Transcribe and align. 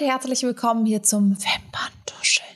Und 0.00 0.06
herzlich 0.06 0.42
willkommen 0.44 0.86
hier 0.86 1.02
zum 1.02 1.30
Wimperntuscheln. 1.30 2.48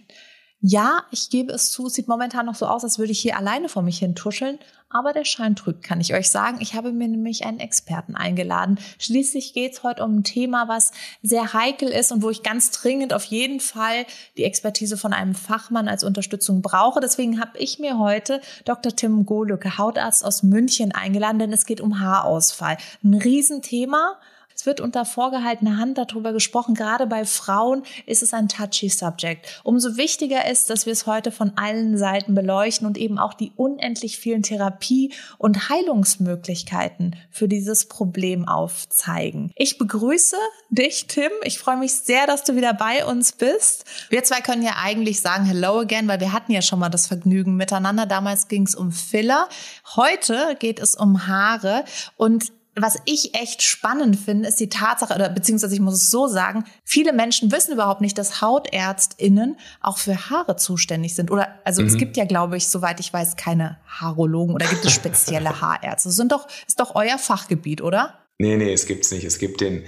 Ja, 0.61 1.03
ich 1.11 1.29
gebe 1.29 1.53
es 1.53 1.71
zu, 1.71 1.89
es 1.89 1.93
sieht 1.93 2.09
momentan 2.09 2.47
noch 2.47 2.55
so 2.55 2.67
aus, 2.67 2.85
als 2.85 2.99
würde 2.99 3.13
ich 3.13 3.21
hier 3.21 3.37
alleine 3.37 3.69
vor 3.69 3.83
mich 3.83 3.99
hin 3.99 4.15
tuscheln, 4.15 4.59
aber 4.89 5.13
der 5.13 5.27
Schein 5.27 5.55
trügt, 5.55 5.83
kann 5.83 6.01
ich 6.01 6.15
euch 6.15 6.31
sagen. 6.31 6.59
Ich 6.63 6.73
habe 6.73 6.91
mir 6.93 7.07
nämlich 7.07 7.45
einen 7.45 7.61
Experten 7.61 8.15
eingeladen. 8.15 8.79
Schließlich 8.99 9.53
geht 9.53 9.75
es 9.75 9.83
heute 9.83 10.05
um 10.05 10.17
ein 10.17 10.25
Thema, 10.25 10.69
was 10.69 10.93
sehr 11.23 11.53
heikel 11.53 11.91
ist 11.91 12.13
und 12.13 12.23
wo 12.23 12.31
ich 12.31 12.43
ganz 12.43 12.71
dringend 12.71 13.13
auf 13.13 13.25
jeden 13.25 13.61
Fall 13.61 14.07
die 14.39 14.45
Expertise 14.45 14.97
von 14.97 15.13
einem 15.13 15.35
Fachmann 15.35 15.89
als 15.89 16.03
Unterstützung 16.03 16.63
brauche. 16.63 17.01
Deswegen 17.01 17.41
habe 17.41 17.59
ich 17.59 17.79
mir 17.79 17.99
heute 17.99 18.41
Dr. 18.65 18.97
Tim 18.97 19.27
Gohlücke, 19.27 19.77
Hautarzt 19.77 20.25
aus 20.25 20.43
München, 20.45 20.93
eingeladen, 20.93 21.41
denn 21.41 21.53
es 21.53 21.67
geht 21.67 21.83
um 21.83 22.01
Haarausfall. 22.01 22.79
Ein 23.03 23.13
Riesenthema. 23.13 24.19
Es 24.65 24.67
wird 24.67 24.81
unter 24.81 25.05
vorgehaltener 25.05 25.77
Hand 25.77 25.99
darüber 25.99 26.33
gesprochen. 26.33 26.75
Gerade 26.75 27.07
bei 27.07 27.27
Frauen 27.27 27.83
ist 28.07 28.23
es 28.23 28.33
ein 28.33 28.49
touchy 28.49 28.89
Subject. 28.89 29.61
Umso 29.63 29.99
wichtiger 29.99 30.51
ist, 30.51 30.71
dass 30.71 30.87
wir 30.87 30.95
es 30.95 31.05
heute 31.05 31.33
von 31.33 31.53
allen 31.57 31.99
Seiten 31.99 32.35
beleuchten 32.35 32.87
und 32.87 32.97
eben 32.97 33.19
auch 33.19 33.35
die 33.35 33.53
unendlich 33.57 34.17
vielen 34.17 34.43
Therapie- 34.43 35.13
und 35.37 35.69
Heilungsmöglichkeiten 35.69 37.15
für 37.31 37.47
dieses 37.47 37.89
Problem 37.89 38.49
aufzeigen. 38.49 39.53
Ich 39.55 39.77
begrüße 39.77 40.39
dich, 40.71 41.09
Tim. 41.09 41.31
Ich 41.43 41.59
freue 41.59 41.77
mich 41.77 41.93
sehr, 41.93 42.27
dass 42.27 42.45
du 42.45 42.57
wieder 42.57 42.73
bei 42.73 43.05
uns 43.05 43.33
bist. 43.33 43.85
Wir 44.09 44.25
zwei 44.25 44.41
können 44.41 44.63
ja 44.63 44.77
eigentlich 44.83 45.21
sagen 45.21 45.45
Hello 45.45 45.81
again, 45.81 46.09
weil 46.09 46.21
wir 46.21 46.33
hatten 46.33 46.53
ja 46.53 46.63
schon 46.63 46.79
mal 46.79 46.89
das 46.89 47.07
Vergnügen 47.07 47.57
miteinander. 47.57 48.07
Damals 48.07 48.49
ging 48.49 48.67
es 48.67 48.75
um 48.75 48.93
Filler. 48.93 49.47
Heute 49.95 50.57
geht 50.59 50.81
es 50.81 50.95
um 50.95 51.27
Haare 51.27 51.85
und 52.17 52.51
was 52.77 52.99
ich 53.05 53.35
echt 53.35 53.63
spannend 53.63 54.17
finde, 54.17 54.49
ist 54.49 54.59
die 54.59 54.69
Tatsache, 54.69 55.15
oder 55.15 55.29
beziehungsweise 55.29 55.75
ich 55.75 55.81
muss 55.81 55.95
es 55.95 56.11
so 56.11 56.27
sagen, 56.27 56.65
viele 56.85 57.13
Menschen 57.13 57.53
wissen 57.53 57.73
überhaupt 57.73 58.01
nicht, 58.01 58.19
dass 58.19 58.41
HautärztInnen 58.41 59.57
auch 59.81 59.99
für 59.99 60.31
Haare 60.31 60.57
zuständig 60.57 61.15
sind. 61.15 61.31
Oder 61.31 61.49
also 61.65 61.83
mhm. 61.83 61.89
es 61.89 61.97
gibt 61.97 62.17
ja, 62.17 62.25
glaube 62.25 62.57
ich, 62.57 62.69
soweit 62.69 62.99
ich 63.01 63.13
weiß, 63.13 63.37
keine 63.37 63.79
Haarologen 63.87 64.55
oder 64.55 64.67
gibt 64.67 64.85
es 64.85 64.93
spezielle 64.93 65.61
Haarärzte. 65.61 66.09
Das 66.09 66.17
sind 66.17 66.33
doch, 66.33 66.49
ist 66.67 66.81
doch 66.81 66.95
euer 66.97 67.19
Fachgebiet, 67.19 67.81
oder? 67.81 68.19
Nee, 68.39 68.57
nee, 68.57 68.73
es 68.73 68.87
gibt's 68.87 69.13
nicht. 69.13 69.25
Es 69.25 69.39
gibt 69.39 69.61
den 69.61 69.85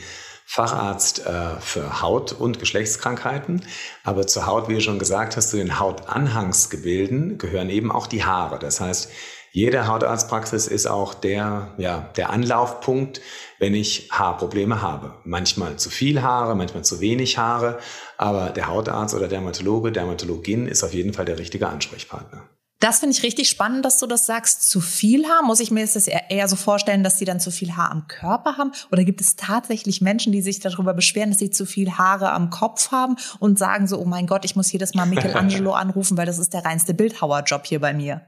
Facharzt 0.48 1.26
äh, 1.26 1.58
für 1.58 2.00
Haut- 2.00 2.32
und 2.32 2.60
Geschlechtskrankheiten. 2.60 3.62
Aber 4.04 4.28
zur 4.28 4.46
Haut, 4.46 4.68
wie 4.68 4.74
du 4.74 4.80
schon 4.80 5.00
gesagt 5.00 5.36
hast, 5.36 5.50
zu 5.50 5.56
den 5.56 5.80
Hautanhangsgebilden 5.80 7.36
gehören 7.36 7.68
eben 7.68 7.90
auch 7.90 8.06
die 8.06 8.24
Haare. 8.24 8.60
Das 8.60 8.80
heißt, 8.80 9.10
jede 9.56 9.86
Hautarztpraxis 9.86 10.66
ist 10.66 10.84
auch 10.84 11.14
der, 11.14 11.72
ja, 11.78 12.10
der 12.18 12.28
Anlaufpunkt, 12.28 13.22
wenn 13.58 13.72
ich 13.72 14.10
Haarprobleme 14.12 14.82
habe. 14.82 15.14
Manchmal 15.24 15.76
zu 15.76 15.88
viel 15.88 16.20
Haare, 16.20 16.54
manchmal 16.54 16.84
zu 16.84 17.00
wenig 17.00 17.38
Haare, 17.38 17.78
aber 18.18 18.50
der 18.50 18.66
Hautarzt 18.66 19.14
oder 19.14 19.28
Dermatologe, 19.28 19.92
Dermatologin 19.92 20.66
ist 20.66 20.84
auf 20.84 20.92
jeden 20.92 21.14
Fall 21.14 21.24
der 21.24 21.38
richtige 21.38 21.68
Ansprechpartner. 21.68 22.50
Das 22.80 22.98
finde 22.98 23.16
ich 23.16 23.22
richtig 23.22 23.48
spannend, 23.48 23.86
dass 23.86 23.98
du 23.98 24.06
das 24.06 24.26
sagst. 24.26 24.68
Zu 24.68 24.82
viel 24.82 25.26
Haar? 25.26 25.42
Muss 25.42 25.60
ich 25.60 25.70
mir 25.70 25.80
das 25.86 26.06
eher 26.06 26.46
so 26.46 26.56
vorstellen, 26.56 27.02
dass 27.02 27.16
die 27.16 27.24
dann 27.24 27.40
zu 27.40 27.50
viel 27.50 27.74
Haar 27.74 27.90
am 27.90 28.06
Körper 28.06 28.58
haben? 28.58 28.72
Oder 28.92 29.04
gibt 29.04 29.22
es 29.22 29.36
tatsächlich 29.36 30.02
Menschen, 30.02 30.30
die 30.30 30.42
sich 30.42 30.60
darüber 30.60 30.92
beschweren, 30.92 31.30
dass 31.30 31.38
sie 31.38 31.48
zu 31.48 31.64
viel 31.64 31.92
Haare 31.92 32.32
am 32.32 32.50
Kopf 32.50 32.92
haben 32.92 33.16
und 33.38 33.58
sagen 33.58 33.86
so, 33.86 33.98
oh 33.98 34.04
mein 34.04 34.26
Gott, 34.26 34.44
ich 34.44 34.54
muss 34.54 34.70
jedes 34.70 34.92
Mal 34.92 35.06
Michelangelo 35.06 35.72
anrufen, 35.72 36.18
weil 36.18 36.26
das 36.26 36.38
ist 36.38 36.52
der 36.52 36.66
reinste 36.66 36.92
Bildhauerjob 36.92 37.64
hier 37.64 37.80
bei 37.80 37.94
mir? 37.94 38.26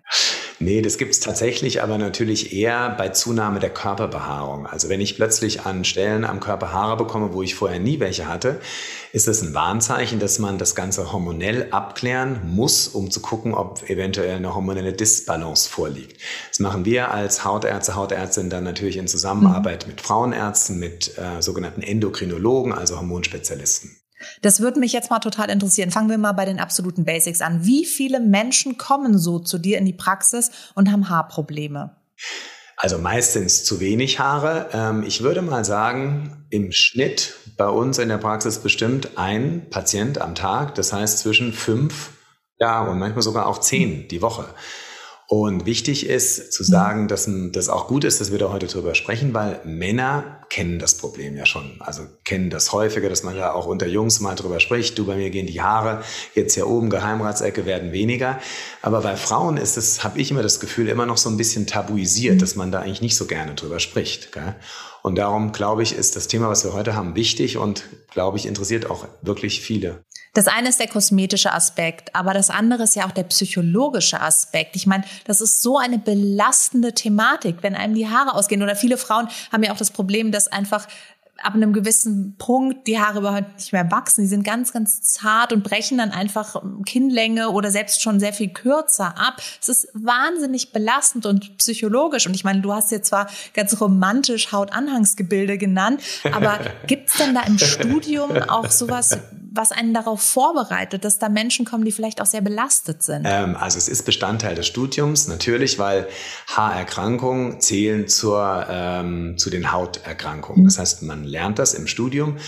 Nee, 0.61 0.83
das 0.83 0.99
gibt 0.99 1.13
es 1.13 1.21
tatsächlich, 1.21 1.83
aber 1.83 1.99
natürlich 1.99 2.53
eher 2.53 2.91
bei 2.91 3.11
Zunahme 3.11 3.61
der 3.61 3.71
Körperbehaarung. 3.71 4.67
Also 4.67 4.89
wenn 4.89 5.01
ich 5.01 5.15
plötzlich 5.15 5.67
an 5.67 5.85
Stellen 5.85 6.25
am 6.25 6.41
Körper 6.41 6.73
Haare 6.73 6.97
bekomme, 6.97 7.33
wo 7.33 7.43
ich 7.43 7.55
vorher 7.55 7.79
nie 7.79 8.01
welche 8.01 8.27
hatte, 8.27 8.61
ist 9.13 9.29
das 9.29 9.41
ein 9.41 9.55
Warnzeichen, 9.55 10.19
dass 10.19 10.41
man 10.41 10.59
das 10.59 10.75
Ganze 10.75 11.13
hormonell 11.13 11.69
abklären 11.71 12.41
muss, 12.45 12.89
um 12.89 13.11
zu 13.13 13.21
gucken, 13.21 13.55
ob 13.55 13.89
eventuell 13.89 14.37
eine 14.37 14.53
hormonelle 14.55 14.93
Disbalance 14.93 15.69
vorliegt. 15.71 16.21
Das 16.49 16.59
machen 16.59 16.85
wir 16.85 17.13
als 17.13 17.45
Hautärzte, 17.45 17.95
Hautärztinnen 17.95 18.51
dann 18.51 18.65
natürlich 18.65 18.97
in 18.97 19.07
Zusammenarbeit 19.07 19.87
mhm. 19.87 19.93
mit 19.93 20.01
Frauenärzten, 20.01 20.79
mit 20.81 21.17
äh, 21.19 21.41
sogenannten 21.41 21.83
Endokrinologen, 21.83 22.73
also 22.73 22.97
Hormonspezialisten. 22.97 23.98
Das 24.43 24.61
würde 24.61 24.81
mich 24.81 24.93
jetzt 24.93 25.11
mal 25.11 25.19
total 25.19 25.51
interessieren. 25.51 25.91
Fangen 25.91 26.11
wir 26.11 26.19
mal 26.19 26.33
bei 26.33 26.45
den 26.45 26.61
absoluten 26.61 27.05
Basics 27.05 27.41
an. 27.41 27.65
Wie 27.65 27.85
viele 27.85 28.21
Menschen 28.21 28.79
kommen 28.79 29.19
so 29.19 29.39
zu 29.39 29.59
dir 29.59 29.79
in 29.79 29.85
die 29.85 29.93
Praxis 29.93 30.51
und 30.75 30.91
haben 30.91 31.09
Haarprobleme? 31.09 31.97
Also 32.77 32.99
meistens 32.99 33.65
zu 33.65 33.81
wenig 33.81 34.21
Haare. 34.21 34.69
Ähm, 34.73 35.03
ich 35.03 35.23
würde 35.23 35.43
mal 35.43 35.65
sagen, 35.65 36.47
im 36.51 36.71
Schnitt 36.71 37.35
bei 37.57 37.69
uns 37.69 37.99
in 37.99 38.09
der 38.09 38.19
Praxis 38.19 38.59
bestimmt 38.59 39.19
ein 39.19 39.67
Patient 39.71 40.21
am 40.21 40.37
Tag. 40.37 40.77
Das 40.77 40.93
heißt 40.93 41.19
zwischen 41.19 41.53
fünf, 41.53 42.11
ja, 42.61 42.83
und 42.83 42.99
manchmal 42.99 43.23
sogar 43.23 43.47
auch 43.47 43.59
zehn 43.59 44.07
die 44.09 44.23
Woche. 44.23 44.47
Und 45.27 45.67
wichtig 45.67 46.07
ist 46.07 46.53
zu 46.53 46.65
sagen, 46.65 47.07
dass 47.07 47.29
das 47.53 47.69
auch 47.69 47.87
gut 47.89 48.05
ist, 48.05 48.21
dass 48.21 48.33
wir 48.33 48.39
da 48.39 48.51
heute 48.51 48.67
drüber 48.67 48.95
sprechen, 48.95 49.35
weil 49.35 49.61
Männer 49.65 50.38
kennen 50.49 50.79
das 50.79 50.97
Problem 50.97 51.37
ja 51.37 51.47
schon. 51.47 51.77
Also 51.81 52.03
kennen 52.25 52.51
das 52.51 52.73
häufiger, 52.73 53.09
dass 53.09 53.23
man 53.23 53.37
da 53.37 53.53
auch 53.53 53.67
unter 53.67 53.87
Jungs 53.87 54.21
mal 54.21 54.35
drüber 54.35 54.61
spricht. 54.61 54.99
Du, 54.99 55.07
bei 55.07 55.17
mir 55.17 55.31
gehen 55.31 55.47
die 55.47 55.61
Haare 55.61 56.03
jetzt 56.35 56.55
hier 56.55 56.67
oben, 56.67 56.91
Geheimratsecke 56.91 57.67
werden 57.67 57.93
weniger. 57.93 58.41
Aber 58.83 59.01
bei 59.03 59.17
Frauen 59.17 59.57
ist 59.57 59.77
es, 59.77 60.05
habe 60.05 60.19
ich 60.19 60.31
immer 60.31 60.43
das 60.43 60.61
Gefühl, 60.61 60.89
immer 60.89 61.07
noch 61.07 61.19
so 61.19 61.29
ein 61.29 61.37
bisschen 61.37 61.67
tabuisiert, 61.67 62.43
dass 62.43 62.57
man 62.57 62.73
da 62.73 62.81
eigentlich 62.81 63.03
nicht 63.03 63.17
so 63.17 63.27
gerne 63.27 63.55
drüber 63.55 63.81
spricht. 63.81 64.33
Gell? 64.33 64.55
Und 65.03 65.17
darum, 65.17 65.53
glaube 65.53 65.83
ich, 65.83 65.95
ist 65.95 66.17
das 66.17 66.29
Thema, 66.29 66.49
was 66.49 66.65
wir 66.65 66.73
heute 66.73 66.95
haben, 66.95 67.15
wichtig 67.15 67.57
und, 67.57 67.85
glaube 68.11 68.37
ich, 68.37 68.47
interessiert 68.47 68.91
auch 68.91 69.07
wirklich 69.23 69.61
viele. 69.61 70.05
Das 70.35 70.47
eine 70.47 70.69
ist 70.69 70.79
der 70.79 70.89
kosmetische 70.89 71.53
Aspekt, 71.53 72.15
aber 72.15 72.33
das 72.33 72.51
andere 72.51 72.85
ist 72.85 72.95
ja 72.95 73.07
auch 73.07 73.11
der 73.11 73.25
psychologische 73.25 74.21
Aspekt. 74.21 74.77
Ich 74.77 74.87
meine, 74.87 75.05
das 75.25 75.41
ist 75.41 75.63
so 75.63 75.79
eine 75.79 75.99
belastende 75.99 76.93
Thematik, 76.93 77.57
wenn 77.63 77.75
einem 77.75 77.95
die 77.95 78.09
Haare 78.09 78.35
ausgehen. 78.35 78.63
Oder 78.63 78.77
viele 78.77 78.99
Frauen 78.99 79.29
haben 79.51 79.63
ja 79.63 79.73
auch 79.73 79.77
das 79.77 79.91
Problem, 79.91 80.31
dass 80.31 80.38
einfach 80.47 80.87
ab 81.43 81.55
einem 81.55 81.73
gewissen 81.73 82.35
Punkt 82.37 82.87
die 82.87 82.99
Haare 82.99 83.21
überhaupt 83.21 83.57
nicht 83.57 83.73
mehr 83.73 83.91
wachsen. 83.91 84.23
Die 84.23 84.27
sind 84.27 84.43
ganz, 84.43 84.73
ganz 84.73 85.03
zart 85.03 85.53
und 85.53 85.63
brechen 85.63 85.99
dann 85.99 86.11
einfach 86.11 86.61
Kinnlänge 86.85 87.51
oder 87.51 87.71
selbst 87.71 88.03
schon 88.03 88.19
sehr 88.19 88.33
viel 88.33 88.49
kürzer 88.49 89.17
ab. 89.17 89.41
Es 89.61 89.69
ist 89.69 89.89
wahnsinnig 89.95 90.73
belastend 90.73 91.27
und 91.27 91.57
psychologisch. 91.59 92.27
Und 92.27 92.35
ich 92.35 92.45
meine, 92.45 92.61
du 92.61 92.73
hast 92.73 92.91
jetzt 92.91 93.09
zwar 93.09 93.29
ganz 93.55 93.81
romantisch 93.81 94.53
Hautanhangsgebilde 94.53 95.59
genannt, 95.59 96.03
aber 96.33 96.59
gibt 96.87 97.11
es 97.11 97.17
denn 97.17 97.35
da 97.35 97.43
im 97.43 97.59
Studium 97.59 98.37
auch 98.49 98.71
sowas 98.71 99.19
was 99.59 99.73
einen 99.73 99.93
darauf 99.93 100.23
vorbereitet, 100.23 101.05
dass 101.05 101.19
da 101.19 101.29
Menschen 101.29 101.67
kommen, 101.67 101.85
die 101.85 101.93
vielleicht 101.93 102.23
auch 102.23 102.27
sehr 102.27 102.41
belastet 102.41 103.03
sind? 103.03 103.27
Ähm, 103.27 103.57
also 103.57 103.77
es 103.77 103.89
ist 103.89 104.05
Bestandteil 104.05 104.55
des 104.55 104.67
Studiums, 104.67 105.29
natürlich, 105.29 105.79
weil 105.79 106.09
Haarerkrankungen 106.47 107.61
zählen 107.61 108.09
zur, 108.09 108.67
ähm, 108.71 109.37
zu 109.37 109.51
den 109.51 109.73
Hauterkrankungen. 109.73 110.65
Das 110.65 110.79
heißt, 110.79 111.03
man 111.03 111.25
lernt 111.25 111.59
das 111.59 111.75
im 111.75 111.87
Studium. 111.87 112.39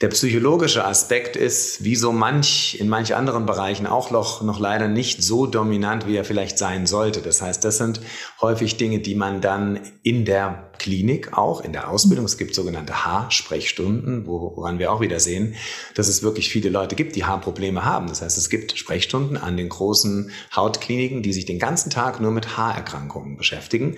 Der 0.00 0.08
psychologische 0.08 0.84
Aspekt 0.84 1.36
ist, 1.36 1.84
wie 1.84 1.96
so 1.96 2.12
manch, 2.12 2.76
in 2.80 2.88
manch 2.88 3.14
anderen 3.14 3.46
Bereichen 3.46 3.86
auch 3.86 4.10
noch, 4.10 4.42
noch 4.42 4.58
leider 4.58 4.88
nicht 4.88 5.22
so 5.22 5.46
dominant, 5.46 6.06
wie 6.06 6.16
er 6.16 6.24
vielleicht 6.24 6.58
sein 6.58 6.86
sollte. 6.86 7.20
Das 7.20 7.40
heißt, 7.40 7.64
das 7.64 7.78
sind 7.78 8.00
häufig 8.40 8.76
Dinge, 8.76 8.98
die 8.98 9.14
man 9.14 9.40
dann 9.40 9.80
in 10.02 10.24
der 10.24 10.70
Klinik 10.78 11.36
auch 11.36 11.60
in 11.62 11.72
der 11.72 11.90
Ausbildung. 11.90 12.24
Es 12.24 12.38
gibt 12.38 12.54
sogenannte 12.54 13.04
Haarsprechstunden, 13.04 14.26
woran 14.26 14.78
wir 14.78 14.92
auch 14.92 15.00
wieder 15.00 15.20
sehen, 15.20 15.54
dass 15.94 16.08
es 16.08 16.22
wirklich 16.22 16.50
viele 16.50 16.70
Leute 16.70 16.94
gibt, 16.94 17.16
die 17.16 17.24
Haarprobleme 17.24 17.84
haben. 17.84 18.08
Das 18.08 18.22
heißt, 18.22 18.38
es 18.38 18.50
gibt 18.50 18.76
Sprechstunden 18.76 19.36
an 19.36 19.56
den 19.56 19.68
großen 19.68 20.30
Hautkliniken, 20.54 21.22
die 21.22 21.32
sich 21.32 21.44
den 21.44 21.58
ganzen 21.58 21.90
Tag 21.90 22.20
nur 22.20 22.30
mit 22.30 22.56
Haarerkrankungen 22.56 23.36
beschäftigen. 23.36 23.96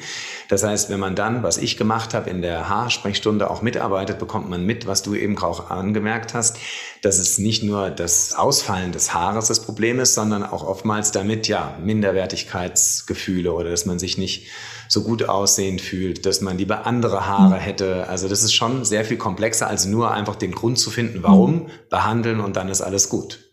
Das 0.49 0.63
heißt, 0.63 0.91
wenn 0.91 1.01
man 1.01 1.17
dann, 1.17 1.43
was 1.43 1.59
ich 1.59 1.77
gemacht 1.77 2.15
habe, 2.15 2.31
in 2.31 2.43
der 2.43 2.69
Haarsprechstunde 2.69 3.51
auch 3.51 3.63
mitarbeitet, 3.63 4.19
bekommt 4.19 4.49
man 4.49 4.65
mit, 4.65 4.87
was 4.87 5.03
du 5.03 5.15
eben 5.15 5.37
auch 5.39 5.71
angemerkt 5.71 6.35
hast, 6.35 6.59
dass 7.03 7.19
es 7.19 7.39
nicht 7.39 7.63
nur 7.63 7.91
das 7.91 8.35
Ausfallen 8.35 8.93
des 8.93 9.15
Haares 9.15 9.49
das 9.49 9.61
Problem 9.61 10.01
ist, 10.01 10.15
sondern 10.15 10.43
auch 10.43 10.65
oftmals 10.65 11.13
damit 11.13 11.49
ja 11.49 11.77
Minderwertigkeitsgefühle 11.83 13.53
oder 13.53 13.71
dass 13.71 13.87
man 13.87 13.99
sich 13.99 14.19
nicht 14.19 14.47
so 14.89 15.03
gut 15.03 15.29
aussehend 15.29 15.81
fühlt, 15.81 16.27
dass 16.27 16.41
man 16.41 16.59
lieber 16.59 16.87
andere 16.87 17.27
Haare 17.27 17.57
hätte. 17.57 18.09
Also 18.09 18.29
das 18.29 18.43
ist 18.43 18.55
schon 18.55 18.85
sehr 18.85 19.05
viel 19.05 19.17
komplexer, 19.17 19.69
als 19.69 19.87
nur 19.87 20.11
einfach 20.11 20.37
den 20.37 20.53
Grund 20.53 20.79
zu 20.79 20.91
finden, 20.91 21.23
warum, 21.23 21.69
behandeln 21.91 22.41
und 22.41 22.57
dann 22.57 22.69
ist 22.69 22.83
alles 22.83 23.09
gut. 23.09 23.46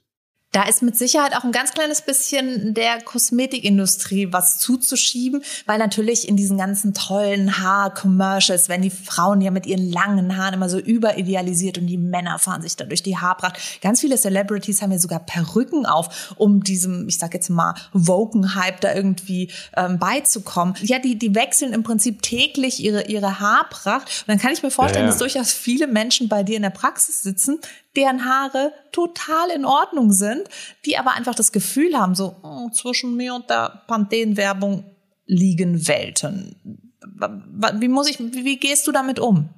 Da 0.54 0.64
ist 0.64 0.84
mit 0.84 0.96
Sicherheit 0.96 1.36
auch 1.36 1.44
ein 1.44 1.52
ganz 1.52 1.74
kleines 1.74 2.04
bisschen 2.04 2.76
der 2.76 3.02
Kosmetikindustrie 3.02 4.32
was 4.32 4.60
zuzuschieben, 4.60 5.44
weil 5.66 5.80
natürlich 5.80 6.28
in 6.28 6.38
diesen 6.38 6.60
ganzen 6.60 6.94
tollen 6.94 7.58
Haar-Commercials, 7.58 8.70
wenn 8.70 8.84
die 8.84 8.92
Frauen 8.92 9.42
ja 9.42 9.50
mit 9.50 9.66
ihren 9.66 9.92
langen 9.92 10.38
Haaren 10.38 10.54
immer 10.54 10.70
so 10.70 10.78
überidealisiert 10.78 11.80
und 11.80 11.88
die 11.88 11.98
Männer 11.98 12.38
fahren 12.38 12.62
sich 12.62 12.76
da 12.76 12.86
durch 12.86 13.02
die 13.02 13.18
Haarpracht. 13.18 13.82
Ganz 13.82 14.02
viele 14.02 14.16
Celebrities 14.16 14.84
haben 14.84 14.92
ja 14.92 15.00
sogar 15.00 15.22
Perücken 15.22 15.88
auf, 15.88 16.36
um 16.38 16.64
diesem, 16.64 17.08
ich 17.08 17.18
sag 17.18 17.34
jetzt 17.34 17.50
mal, 17.50 17.74
Woken-Hype 17.94 18.80
da 18.80 18.94
irgendwie 18.94 19.52
ähm, 19.76 19.98
beizukommen. 19.98 20.76
Ja, 20.82 21.00
die, 21.00 21.18
die 21.18 21.34
wechseln 21.34 21.74
im 21.74 21.82
Prinzip 21.82 22.22
täglich 22.22 22.80
ihre, 22.80 23.08
ihre 23.08 23.40
Haarpracht. 23.40 24.08
Und 24.08 24.28
dann 24.28 24.38
kann 24.38 24.54
ich 24.54 24.62
mir 24.62 24.70
vorstellen, 24.70 25.06
ja, 25.06 25.12
ja. 25.12 25.18
dass 25.18 25.20
durchaus 25.20 25.52
viele 25.52 25.88
Menschen 25.88 26.30
bei 26.30 26.44
dir 26.44 26.58
in 26.58 26.62
der 26.62 26.70
Praxis 26.70 27.24
sitzen, 27.24 27.60
deren 27.96 28.26
Haare 28.26 28.72
total 28.92 29.50
in 29.56 29.66
Ordnung 29.66 30.12
sind, 30.12 30.43
die 30.86 30.98
aber 30.98 31.14
einfach 31.14 31.36
das 31.36 31.52
Gefühl 31.52 31.98
haben, 31.98 32.16
so 32.16 32.36
oh, 32.44 32.70
zwischen 32.72 33.16
mir 33.16 33.36
und 33.36 33.50
der 33.50 33.84
Pantene-Werbung 33.88 34.86
liegen 35.26 35.88
Welten. 35.88 36.82
Wie 37.80 37.88
muss 37.88 38.10
ich, 38.10 38.20
wie 38.20 38.58
gehst 38.58 38.88
du 38.88 38.92
damit 38.92 39.20
um? 39.20 39.50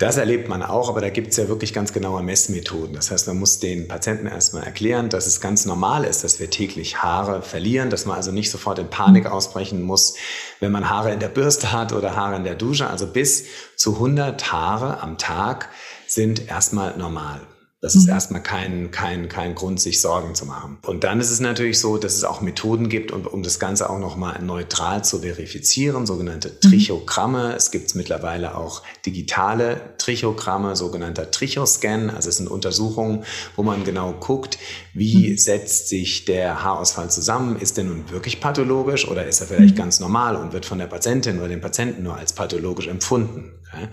Das 0.00 0.16
erlebt 0.16 0.48
man 0.48 0.62
auch, 0.62 0.88
aber 0.88 1.02
da 1.02 1.10
gibt 1.10 1.28
es 1.28 1.36
ja 1.36 1.48
wirklich 1.48 1.74
ganz 1.74 1.92
genaue 1.92 2.22
Messmethoden. 2.22 2.94
Das 2.94 3.10
heißt, 3.10 3.26
man 3.26 3.38
muss 3.38 3.58
den 3.58 3.86
Patienten 3.86 4.26
erstmal 4.26 4.62
erklären, 4.62 5.10
dass 5.10 5.26
es 5.26 5.42
ganz 5.42 5.66
normal 5.66 6.04
ist, 6.04 6.24
dass 6.24 6.40
wir 6.40 6.48
täglich 6.48 7.02
Haare 7.02 7.42
verlieren, 7.42 7.90
dass 7.90 8.06
man 8.06 8.16
also 8.16 8.32
nicht 8.32 8.50
sofort 8.50 8.78
in 8.78 8.88
Panik 8.88 9.26
ausbrechen 9.26 9.82
muss, 9.82 10.16
wenn 10.58 10.72
man 10.72 10.88
Haare 10.88 11.12
in 11.12 11.20
der 11.20 11.28
Bürste 11.28 11.70
hat 11.70 11.92
oder 11.92 12.16
Haare 12.16 12.36
in 12.36 12.44
der 12.44 12.54
Dusche. 12.54 12.88
Also 12.88 13.08
bis 13.08 13.44
zu 13.76 13.96
100 13.96 14.50
Haare 14.50 15.02
am 15.02 15.18
Tag 15.18 15.68
sind 16.06 16.48
erstmal 16.48 16.96
normal. 16.96 17.42
Das 17.82 17.94
ist 17.94 18.04
mhm. 18.04 18.10
erstmal 18.10 18.42
kein, 18.42 18.90
kein, 18.90 19.30
kein 19.30 19.54
Grund, 19.54 19.80
sich 19.80 20.02
Sorgen 20.02 20.34
zu 20.34 20.44
machen. 20.44 20.76
Und 20.84 21.02
dann 21.02 21.18
ist 21.18 21.30
es 21.30 21.40
natürlich 21.40 21.78
so, 21.78 21.96
dass 21.96 22.14
es 22.14 22.24
auch 22.24 22.42
Methoden 22.42 22.90
gibt, 22.90 23.10
um, 23.10 23.26
um 23.26 23.42
das 23.42 23.58
Ganze 23.58 23.88
auch 23.88 23.98
nochmal 23.98 24.42
neutral 24.42 25.02
zu 25.02 25.20
verifizieren, 25.20 26.04
sogenannte 26.04 26.50
mhm. 26.50 26.68
Trichogramme. 26.68 27.54
Es 27.56 27.70
gibt 27.70 27.94
mittlerweile 27.94 28.54
auch 28.54 28.82
digitale 29.06 29.94
Trichogramme, 29.96 30.76
sogenannter 30.76 31.30
Trichoscan. 31.30 32.10
Also 32.10 32.28
es 32.28 32.36
sind 32.36 32.48
Untersuchungen, 32.48 33.24
wo 33.56 33.62
man 33.62 33.82
genau 33.82 34.12
guckt, 34.12 34.58
wie 34.92 35.30
mhm. 35.30 35.38
setzt 35.38 35.88
sich 35.88 36.26
der 36.26 36.62
Haarausfall 36.62 37.10
zusammen? 37.10 37.56
Ist 37.56 37.78
der 37.78 37.84
nun 37.84 38.10
wirklich 38.10 38.40
pathologisch 38.40 39.08
oder 39.08 39.26
ist 39.26 39.40
er 39.40 39.46
vielleicht 39.46 39.76
ganz 39.76 40.00
normal 40.00 40.36
und 40.36 40.52
wird 40.52 40.66
von 40.66 40.78
der 40.78 40.86
Patientin 40.86 41.38
oder 41.38 41.48
dem 41.48 41.62
Patienten 41.62 42.02
nur 42.02 42.16
als 42.16 42.34
pathologisch 42.34 42.88
empfunden? 42.88 43.52
Okay? 43.72 43.88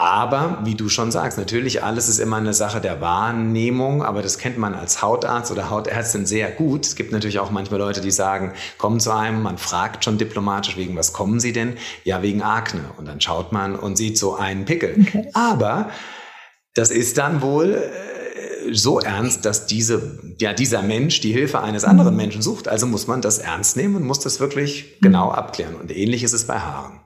Aber 0.00 0.60
wie 0.64 0.74
du 0.74 0.88
schon 0.88 1.12
sagst, 1.12 1.36
natürlich 1.36 1.84
alles 1.84 2.08
ist 2.08 2.20
immer 2.20 2.38
eine 2.38 2.54
Sache 2.54 2.80
der 2.80 3.02
Wahrnehmung, 3.02 4.02
aber 4.02 4.22
das 4.22 4.38
kennt 4.38 4.56
man 4.56 4.74
als 4.74 5.02
Hautarzt 5.02 5.52
oder 5.52 5.68
Hautärztin 5.68 6.24
sehr 6.24 6.50
gut. 6.50 6.86
Es 6.86 6.96
gibt 6.96 7.12
natürlich 7.12 7.38
auch 7.38 7.50
manchmal 7.50 7.80
Leute, 7.80 8.00
die 8.00 8.10
sagen, 8.10 8.54
kommen 8.78 8.98
zu 8.98 9.14
einem, 9.14 9.42
man 9.42 9.58
fragt 9.58 10.06
schon 10.06 10.16
diplomatisch, 10.16 10.78
wegen 10.78 10.96
was 10.96 11.12
kommen 11.12 11.38
sie 11.38 11.52
denn? 11.52 11.76
Ja, 12.04 12.22
wegen 12.22 12.40
Akne. 12.40 12.80
Und 12.96 13.08
dann 13.08 13.20
schaut 13.20 13.52
man 13.52 13.76
und 13.76 13.96
sieht 13.96 14.16
so 14.16 14.36
einen 14.36 14.64
Pickel. 14.64 14.96
Okay. 14.98 15.28
Aber 15.34 15.90
das 16.72 16.90
ist 16.90 17.18
dann 17.18 17.42
wohl 17.42 17.74
äh, 17.74 18.72
so 18.72 19.00
ernst, 19.00 19.44
dass 19.44 19.66
diese, 19.66 20.18
ja, 20.40 20.54
dieser 20.54 20.80
Mensch 20.80 21.20
die 21.20 21.32
Hilfe 21.32 21.60
eines 21.60 21.84
anderen 21.84 22.14
mhm. 22.14 22.20
Menschen 22.20 22.40
sucht. 22.40 22.68
Also 22.68 22.86
muss 22.86 23.06
man 23.06 23.20
das 23.20 23.36
ernst 23.36 23.76
nehmen 23.76 23.96
und 23.96 24.04
muss 24.04 24.20
das 24.20 24.40
wirklich 24.40 24.98
genau 25.02 25.26
mhm. 25.26 25.34
abklären. 25.34 25.74
Und 25.74 25.94
ähnlich 25.94 26.22
ist 26.22 26.32
es 26.32 26.46
bei 26.46 26.58
Haaren. 26.58 26.99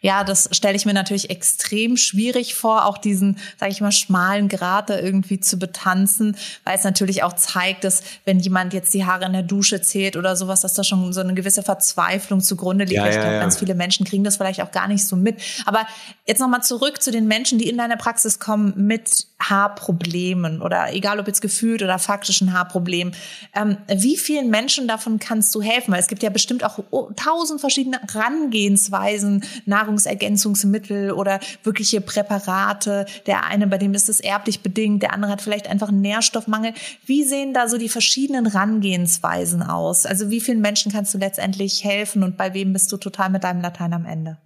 Ja, 0.00 0.24
das 0.24 0.48
stelle 0.52 0.76
ich 0.76 0.86
mir 0.86 0.94
natürlich 0.94 1.30
extrem 1.30 1.96
schwierig 1.96 2.54
vor, 2.54 2.86
auch 2.86 2.98
diesen, 2.98 3.38
sage 3.58 3.72
ich 3.72 3.80
mal, 3.80 3.92
schmalen 3.92 4.48
Grad 4.48 4.90
da 4.90 4.98
irgendwie 4.98 5.40
zu 5.40 5.58
betanzen, 5.58 6.36
weil 6.64 6.76
es 6.76 6.84
natürlich 6.84 7.22
auch 7.22 7.34
zeigt, 7.34 7.84
dass 7.84 8.02
wenn 8.24 8.38
jemand 8.40 8.72
jetzt 8.72 8.92
die 8.94 9.04
Haare 9.04 9.26
in 9.26 9.32
der 9.32 9.42
Dusche 9.42 9.82
zählt 9.82 10.16
oder 10.16 10.36
sowas, 10.36 10.60
dass 10.60 10.74
da 10.74 10.84
schon 10.84 11.12
so 11.12 11.20
eine 11.20 11.34
gewisse 11.34 11.62
Verzweiflung 11.62 12.40
zugrunde 12.40 12.84
liegt. 12.84 12.96
Ja, 12.96 13.06
ich 13.08 13.16
glaube, 13.16 13.34
ja. 13.34 13.40
ganz 13.40 13.58
viele 13.58 13.74
Menschen 13.74 14.06
kriegen 14.06 14.24
das 14.24 14.36
vielleicht 14.36 14.62
auch 14.62 14.70
gar 14.70 14.88
nicht 14.88 15.06
so 15.06 15.16
mit. 15.16 15.36
Aber 15.66 15.86
jetzt 16.26 16.40
nochmal 16.40 16.62
zurück 16.62 17.02
zu 17.02 17.10
den 17.10 17.26
Menschen, 17.26 17.58
die 17.58 17.68
in 17.68 17.78
deine 17.78 17.96
Praxis 17.96 18.38
kommen 18.38 18.74
mit 18.76 19.26
Haarproblemen 19.40 20.60
oder 20.62 20.92
egal 20.92 21.18
ob 21.18 21.26
jetzt 21.26 21.40
gefühlt 21.40 21.82
oder 21.82 21.98
faktischen 21.98 22.52
Haarproblemen. 22.52 23.14
Ähm, 23.54 23.78
wie 23.88 24.16
vielen 24.16 24.50
Menschen 24.50 24.86
davon 24.86 25.18
kannst 25.18 25.54
du 25.54 25.62
helfen? 25.62 25.92
Weil 25.92 26.00
es 26.00 26.08
gibt 26.08 26.22
ja 26.22 26.30
bestimmt 26.30 26.64
auch 26.64 26.78
tausend 27.16 27.60
verschiedene 27.60 28.00
Herangehensweisen, 28.12 29.44
Nahrungsergänzungsmittel 29.70 31.12
oder 31.12 31.40
wirkliche 31.64 32.02
Präparate. 32.02 33.06
Der 33.26 33.46
eine, 33.46 33.66
bei 33.66 33.78
dem 33.78 33.94
ist 33.94 34.10
es 34.10 34.20
erblich 34.20 34.60
bedingt, 34.60 35.02
der 35.02 35.14
andere 35.14 35.32
hat 35.32 35.40
vielleicht 35.40 35.68
einfach 35.68 35.88
einen 35.88 36.02
Nährstoffmangel. 36.02 36.74
Wie 37.06 37.24
sehen 37.24 37.54
da 37.54 37.68
so 37.68 37.78
die 37.78 37.88
verschiedenen 37.88 38.52
Herangehensweisen 38.52 39.62
aus? 39.62 40.04
Also 40.04 40.28
wie 40.28 40.40
vielen 40.40 40.60
Menschen 40.60 40.92
kannst 40.92 41.14
du 41.14 41.18
letztendlich 41.18 41.82
helfen 41.84 42.22
und 42.22 42.36
bei 42.36 42.52
wem 42.52 42.74
bist 42.74 42.92
du 42.92 42.98
total 42.98 43.30
mit 43.30 43.44
deinem 43.44 43.62
Latein 43.62 43.94
am 43.94 44.04
Ende? 44.04 44.36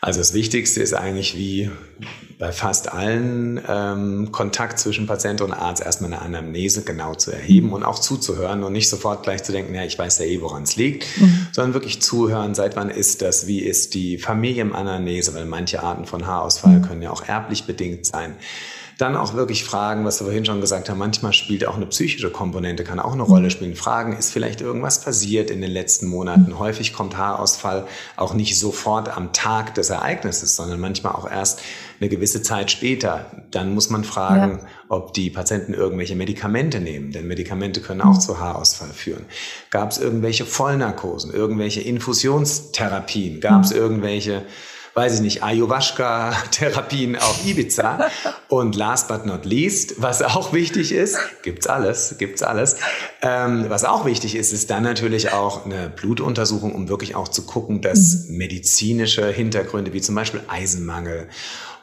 Also 0.00 0.20
das 0.20 0.34
Wichtigste 0.34 0.82
ist 0.82 0.94
eigentlich 0.94 1.36
wie 1.36 1.70
bei 2.38 2.52
fast 2.52 2.92
allen 2.92 3.60
ähm, 3.68 4.30
Kontakt 4.30 4.78
zwischen 4.78 5.06
Patient 5.06 5.40
und 5.40 5.52
Arzt 5.52 5.82
erstmal 5.84 6.12
eine 6.12 6.22
Anamnese 6.22 6.82
genau 6.82 7.14
zu 7.14 7.32
erheben 7.32 7.72
und 7.72 7.82
auch 7.82 7.98
zuzuhören 7.98 8.62
und 8.62 8.72
nicht 8.72 8.88
sofort 8.88 9.24
gleich 9.24 9.42
zu 9.42 9.50
denken, 9.50 9.74
ja, 9.74 9.82
ich 9.84 9.98
weiß 9.98 10.20
ja 10.20 10.24
eh, 10.24 10.40
woran 10.40 10.62
es 10.62 10.76
liegt, 10.76 11.04
mhm. 11.20 11.48
sondern 11.50 11.74
wirklich 11.74 12.00
zuhören, 12.00 12.54
seit 12.54 12.76
wann 12.76 12.90
ist 12.90 13.22
das, 13.22 13.48
wie 13.48 13.58
ist 13.58 13.94
die 13.94 14.18
Familienanamnese, 14.18 15.34
weil 15.34 15.46
manche 15.46 15.82
Arten 15.82 16.04
von 16.04 16.26
Haarausfall 16.26 16.78
mhm. 16.78 16.82
können 16.82 17.02
ja 17.02 17.10
auch 17.10 17.26
erblich 17.26 17.64
bedingt 17.64 18.06
sein. 18.06 18.36
Dann 18.98 19.16
auch 19.16 19.34
wirklich 19.34 19.62
fragen, 19.62 20.04
was 20.04 20.20
wir 20.20 20.24
vorhin 20.24 20.44
schon 20.44 20.60
gesagt 20.60 20.90
haben, 20.90 20.98
manchmal 20.98 21.32
spielt 21.32 21.64
auch 21.64 21.76
eine 21.76 21.86
psychische 21.86 22.30
Komponente, 22.30 22.82
kann 22.82 22.98
auch 22.98 23.12
eine 23.12 23.22
Rolle 23.22 23.44
mhm. 23.44 23.50
spielen. 23.50 23.76
Fragen, 23.76 24.12
ist 24.12 24.32
vielleicht 24.32 24.60
irgendwas 24.60 25.00
passiert 25.00 25.52
in 25.52 25.60
den 25.60 25.70
letzten 25.70 26.08
Monaten? 26.08 26.50
Mhm. 26.50 26.58
Häufig 26.58 26.92
kommt 26.92 27.16
Haarausfall 27.16 27.86
auch 28.16 28.34
nicht 28.34 28.58
sofort 28.58 29.16
am 29.16 29.32
Tag 29.32 29.76
des 29.76 29.90
Ereignisses, 29.90 30.56
sondern 30.56 30.80
manchmal 30.80 31.12
auch 31.12 31.30
erst 31.30 31.60
eine 32.00 32.08
gewisse 32.08 32.42
Zeit 32.42 32.72
später. 32.72 33.30
Dann 33.52 33.72
muss 33.72 33.88
man 33.88 34.02
fragen, 34.02 34.58
ja. 34.62 34.68
ob 34.88 35.14
die 35.14 35.30
Patienten 35.30 35.74
irgendwelche 35.74 36.16
Medikamente 36.16 36.80
nehmen, 36.80 37.12
denn 37.12 37.28
Medikamente 37.28 37.80
können 37.80 38.00
auch 38.00 38.14
mhm. 38.14 38.20
zu 38.20 38.40
Haarausfall 38.40 38.90
führen. 38.90 39.26
Gab 39.70 39.92
es 39.92 39.98
irgendwelche 39.98 40.44
Vollnarkosen, 40.44 41.32
irgendwelche 41.32 41.82
Infusionstherapien? 41.82 43.40
Gab 43.40 43.62
es 43.62 43.70
irgendwelche 43.70 44.42
weiß 44.98 45.14
ich 45.14 45.20
nicht, 45.20 45.44
Ayahuasca-Therapien 45.44 47.14
auf 47.14 47.46
Ibiza. 47.46 48.10
Und 48.48 48.74
last 48.74 49.06
but 49.06 49.26
not 49.26 49.44
least, 49.44 50.02
was 50.02 50.22
auch 50.22 50.52
wichtig 50.52 50.90
ist, 50.90 51.16
gibt's 51.44 51.68
alles, 51.68 52.16
gibt's 52.18 52.42
alles. 52.42 52.78
Ähm, 53.22 53.66
was 53.68 53.84
auch 53.84 54.04
wichtig 54.06 54.34
ist, 54.34 54.52
ist 54.52 54.70
dann 54.70 54.82
natürlich 54.82 55.32
auch 55.32 55.64
eine 55.64 55.88
Blutuntersuchung, 55.88 56.74
um 56.74 56.88
wirklich 56.88 57.14
auch 57.14 57.28
zu 57.28 57.46
gucken, 57.46 57.80
dass 57.80 58.26
mhm. 58.26 58.38
medizinische 58.38 59.28
Hintergründe 59.28 59.92
wie 59.92 60.00
zum 60.00 60.16
Beispiel 60.16 60.40
Eisenmangel 60.48 61.28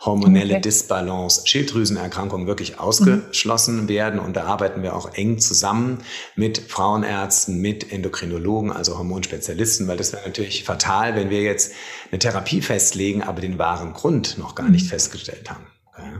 hormonelle 0.05 0.53
okay. 0.53 0.61
Disbalance, 0.61 1.41
Schilddrüsenerkrankungen 1.45 2.47
wirklich 2.47 2.79
ausgeschlossen 2.79 3.83
mhm. 3.83 3.87
werden. 3.87 4.19
Und 4.19 4.35
da 4.35 4.45
arbeiten 4.45 4.83
wir 4.83 4.95
auch 4.95 5.13
eng 5.13 5.39
zusammen 5.39 5.99
mit 6.35 6.59
Frauenärzten, 6.59 7.59
mit 7.59 7.91
Endokrinologen, 7.91 8.71
also 8.71 8.97
Hormonspezialisten, 8.97 9.87
weil 9.87 9.97
das 9.97 10.13
wäre 10.13 10.23
natürlich 10.25 10.63
fatal, 10.63 11.15
wenn 11.15 11.29
wir 11.29 11.41
jetzt 11.41 11.73
eine 12.11 12.19
Therapie 12.19 12.61
festlegen, 12.61 13.23
aber 13.23 13.41
den 13.41 13.57
wahren 13.57 13.93
Grund 13.93 14.37
noch 14.37 14.55
gar 14.55 14.69
nicht 14.69 14.85
mhm. 14.85 14.89
festgestellt 14.89 15.49
haben. 15.49 15.65
Okay. 15.93 16.19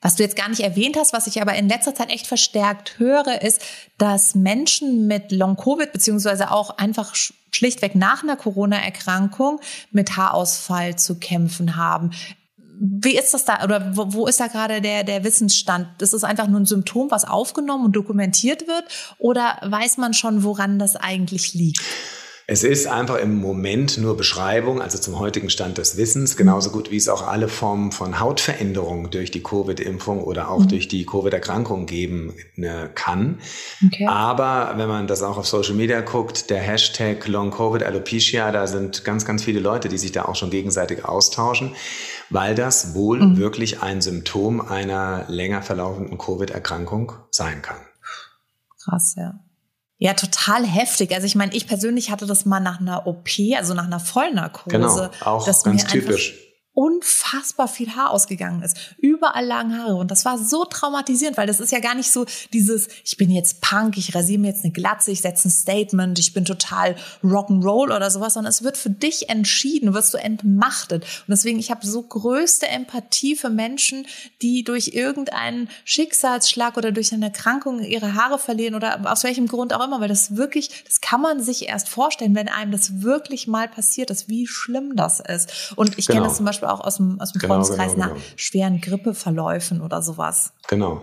Was 0.00 0.14
du 0.14 0.22
jetzt 0.22 0.36
gar 0.36 0.48
nicht 0.48 0.60
erwähnt 0.60 0.96
hast, 0.96 1.12
was 1.12 1.26
ich 1.26 1.42
aber 1.42 1.54
in 1.54 1.68
letzter 1.68 1.94
Zeit 1.94 2.10
echt 2.10 2.26
verstärkt 2.26 2.98
höre, 2.98 3.42
ist, 3.42 3.60
dass 3.98 4.34
Menschen 4.36 5.08
mit 5.08 5.32
Long-Covid 5.32 5.92
beziehungsweise 5.92 6.52
auch 6.52 6.78
einfach 6.78 7.14
schlichtweg 7.50 7.94
nach 7.94 8.22
einer 8.22 8.36
Corona-Erkrankung 8.36 9.60
mit 9.90 10.16
Haarausfall 10.16 10.96
zu 10.96 11.18
kämpfen 11.18 11.76
haben. 11.76 12.10
Wie 12.80 13.18
ist 13.18 13.34
das 13.34 13.44
da 13.44 13.64
oder 13.64 13.96
wo, 13.96 14.12
wo 14.12 14.26
ist 14.26 14.40
da 14.40 14.46
gerade 14.46 14.80
der, 14.80 15.04
der 15.04 15.24
Wissensstand? 15.24 15.88
Ist 16.00 16.14
es 16.14 16.24
einfach 16.24 16.48
nur 16.48 16.60
ein 16.60 16.66
Symptom, 16.66 17.10
was 17.10 17.24
aufgenommen 17.24 17.86
und 17.86 17.96
dokumentiert 17.96 18.68
wird 18.68 18.84
oder 19.18 19.58
weiß 19.62 19.96
man 19.96 20.14
schon, 20.14 20.44
woran 20.44 20.78
das 20.78 20.96
eigentlich 20.96 21.54
liegt? 21.54 21.82
Es 22.50 22.64
ist 22.64 22.86
einfach 22.86 23.18
im 23.18 23.36
Moment 23.42 23.98
nur 23.98 24.16
Beschreibung, 24.16 24.80
also 24.80 24.96
zum 24.96 25.18
heutigen 25.18 25.50
Stand 25.50 25.76
des 25.76 25.98
Wissens, 25.98 26.34
genauso 26.34 26.70
gut 26.70 26.90
wie 26.90 26.96
es 26.96 27.10
auch 27.10 27.28
alle 27.28 27.46
Formen 27.46 27.92
von 27.92 28.20
Hautveränderungen 28.20 29.10
durch 29.10 29.30
die 29.30 29.42
Covid-Impfung 29.42 30.24
oder 30.24 30.50
auch 30.50 30.60
mhm. 30.60 30.68
durch 30.68 30.88
die 30.88 31.04
Covid-Erkrankung 31.04 31.84
geben 31.84 32.32
ne, 32.56 32.88
kann. 32.94 33.38
Okay. 33.84 34.06
Aber 34.06 34.72
wenn 34.76 34.88
man 34.88 35.06
das 35.06 35.22
auch 35.22 35.36
auf 35.36 35.46
Social 35.46 35.74
Media 35.74 36.00
guckt, 36.00 36.48
der 36.48 36.60
Hashtag 36.60 37.28
Long 37.28 37.50
Covid 37.50 37.82
Alopecia, 37.82 38.50
da 38.50 38.66
sind 38.66 39.04
ganz, 39.04 39.26
ganz 39.26 39.44
viele 39.44 39.60
Leute, 39.60 39.90
die 39.90 39.98
sich 39.98 40.12
da 40.12 40.24
auch 40.24 40.34
schon 40.34 40.48
gegenseitig 40.48 41.04
austauschen, 41.04 41.74
weil 42.30 42.54
das 42.54 42.94
wohl 42.94 43.20
mhm. 43.20 43.36
wirklich 43.36 43.82
ein 43.82 44.00
Symptom 44.00 44.60
einer 44.60 45.24
länger 45.28 45.62
verlaufenden 45.62 46.18
Covid-Erkrankung 46.18 47.12
sein 47.30 47.62
kann. 47.62 47.80
Krass, 48.84 49.14
ja. 49.16 49.38
Ja, 50.00 50.14
total 50.14 50.64
heftig. 50.64 51.12
Also 51.12 51.26
ich 51.26 51.34
meine, 51.34 51.52
ich 51.54 51.66
persönlich 51.66 52.10
hatte 52.10 52.26
das 52.26 52.44
mal 52.44 52.60
nach 52.60 52.80
einer 52.80 53.06
OP, 53.06 53.28
also 53.56 53.74
nach 53.74 53.86
einer 53.86 53.98
Vollnarkose. 53.98 54.70
Genau, 54.70 55.10
auch 55.24 55.44
ganz 55.44 55.84
typisch. 55.86 56.47
Unfassbar 56.78 57.66
viel 57.66 57.96
Haar 57.96 58.12
ausgegangen 58.12 58.62
ist. 58.62 58.76
Überall 58.98 59.44
lagen 59.44 59.76
Haare. 59.76 59.96
Und 59.96 60.12
das 60.12 60.24
war 60.24 60.38
so 60.38 60.64
traumatisierend, 60.64 61.36
weil 61.36 61.48
das 61.48 61.58
ist 61.58 61.72
ja 61.72 61.80
gar 61.80 61.96
nicht 61.96 62.12
so 62.12 62.24
dieses, 62.52 62.86
ich 63.04 63.16
bin 63.16 63.32
jetzt 63.32 63.60
Punk, 63.60 63.98
ich 63.98 64.14
rasiere 64.14 64.38
mir 64.38 64.46
jetzt 64.46 64.62
eine 64.62 64.72
Glatze, 64.72 65.10
ich 65.10 65.20
setze 65.20 65.48
ein 65.48 65.50
Statement, 65.50 66.20
ich 66.20 66.34
bin 66.34 66.44
total 66.44 66.94
Rock'n'Roll 67.24 67.92
oder 67.92 68.12
sowas, 68.12 68.34
sondern 68.34 68.50
es 68.50 68.62
wird 68.62 68.76
für 68.76 68.90
dich 68.90 69.28
entschieden, 69.28 69.92
wirst 69.92 70.14
du 70.14 70.18
entmachtet. 70.18 71.02
Und 71.02 71.30
deswegen, 71.30 71.58
ich 71.58 71.72
habe 71.72 71.84
so 71.84 72.00
größte 72.00 72.68
Empathie 72.68 73.34
für 73.34 73.50
Menschen, 73.50 74.06
die 74.40 74.62
durch 74.62 74.92
irgendeinen 74.94 75.68
Schicksalsschlag 75.84 76.76
oder 76.76 76.92
durch 76.92 77.12
eine 77.12 77.24
Erkrankung 77.24 77.82
ihre 77.82 78.14
Haare 78.14 78.38
verlieren 78.38 78.76
oder 78.76 79.00
aus 79.10 79.24
welchem 79.24 79.48
Grund 79.48 79.74
auch 79.74 79.84
immer, 79.84 80.00
weil 80.00 80.06
das 80.06 80.36
wirklich, 80.36 80.84
das 80.86 81.00
kann 81.00 81.20
man 81.20 81.42
sich 81.42 81.68
erst 81.68 81.88
vorstellen, 81.88 82.36
wenn 82.36 82.48
einem 82.48 82.70
das 82.70 83.02
wirklich 83.02 83.48
mal 83.48 83.66
passiert 83.66 84.10
ist, 84.12 84.28
wie 84.28 84.46
schlimm 84.46 84.94
das 84.94 85.18
ist. 85.18 85.72
Und 85.74 85.98
ich 85.98 86.06
genau. 86.06 86.18
kenne 86.18 86.28
das 86.28 86.36
zum 86.36 86.46
Beispiel 86.46 86.67
auch 86.68 86.80
aus 86.80 86.96
dem, 86.96 87.20
aus 87.20 87.32
dem 87.32 87.40
genau, 87.40 87.54
Freundeskreis 87.54 87.94
genau, 87.94 88.06
nach 88.06 88.14
genau. 88.14 88.26
schweren 88.36 88.80
Grippeverläufen 88.80 89.80
oder 89.80 90.02
sowas. 90.02 90.52
Genau. 90.68 91.02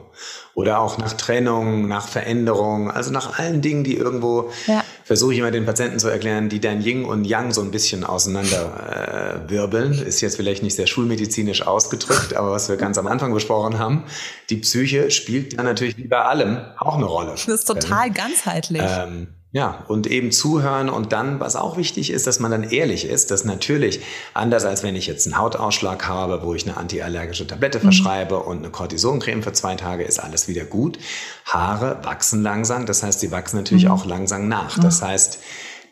Oder 0.54 0.80
auch 0.80 0.98
nach 0.98 1.14
Trennung, 1.14 1.88
nach 1.88 2.08
Veränderung, 2.08 2.90
also 2.90 3.12
nach 3.12 3.38
allen 3.40 3.62
Dingen, 3.62 3.84
die 3.84 3.98
irgendwo, 3.98 4.52
ja. 4.68 4.84
versuche 5.04 5.34
ich 5.34 5.40
immer 5.40 5.52
den 5.52 5.66
Patienten 5.66 6.00
zu 6.00 6.08
erklären, 6.08 6.50
die 6.50 6.60
dein 6.60 6.82
Yin 6.82 7.06
und 7.06 7.26
Yang 7.26 7.52
so 7.52 7.62
ein 7.62 7.72
bisschen 7.72 8.04
auseinander 8.04 9.44
äh, 9.48 9.50
wirbeln. 9.50 9.94
Ist 9.94 10.22
jetzt 10.22 10.38
vielleicht 10.38 10.64
nicht 10.64 10.76
sehr 10.76 10.88
schulmedizinisch 10.88 11.66
ausgedrückt, 11.66 12.36
aber 12.36 12.52
was 12.52 12.70
wir 12.70 12.78
ganz 12.78 12.98
am 12.98 13.08
Anfang 13.08 13.34
besprochen 13.34 13.80
haben, 13.80 14.04
die 14.50 14.58
Psyche 14.58 15.12
spielt 15.12 15.58
da 15.58 15.64
natürlich 15.64 15.98
wie 15.98 16.08
bei 16.08 16.22
allem 16.22 16.60
auch 16.78 16.96
eine 16.96 17.06
Rolle. 17.06 17.32
Das 17.32 17.48
ist 17.48 17.66
total 17.66 18.12
ganzheitlich. 18.12 18.84
Ähm, 18.84 19.28
ja, 19.56 19.86
und 19.88 20.06
eben 20.06 20.34
zuhören 20.34 20.90
und 20.90 21.14
dann, 21.14 21.40
was 21.40 21.56
auch 21.56 21.78
wichtig 21.78 22.12
ist, 22.12 22.28
dass 22.28 22.42
man 22.42 22.52
dann 22.52 22.64
ehrlich 22.64 23.06
ist, 23.06 23.32
dass 23.32 23.46
natürlich, 23.46 24.02
anders 24.34 24.66
als 24.66 24.84
wenn 24.84 24.98
ich 24.98 25.08
jetzt 25.08 25.26
einen 25.26 25.38
Hautausschlag 25.38 26.10
habe, 26.10 26.44
wo 26.44 26.54
ich 26.54 26.68
eine 26.68 26.76
antiallergische 26.76 27.48
Tablette 27.48 27.78
mhm. 27.78 27.84
verschreibe 27.84 28.42
und 28.42 28.58
eine 28.58 28.70
Cortisoncreme 28.70 29.44
für 29.44 29.54
zwei 29.54 29.76
Tage, 29.76 30.04
ist 30.04 30.20
alles 30.20 30.50
wieder 30.50 30.66
gut. 30.66 31.00
Haare 31.46 32.00
wachsen 32.04 32.44
langsam, 32.44 32.86
das 32.86 33.02
heißt, 33.02 33.22
sie 33.22 33.32
wachsen 33.32 33.56
natürlich 33.56 33.86
mhm. 33.86 33.92
auch 33.92 34.06
langsam 34.06 34.50
nach. 34.50 34.78
Das 34.78 35.02
heißt, 35.02 35.40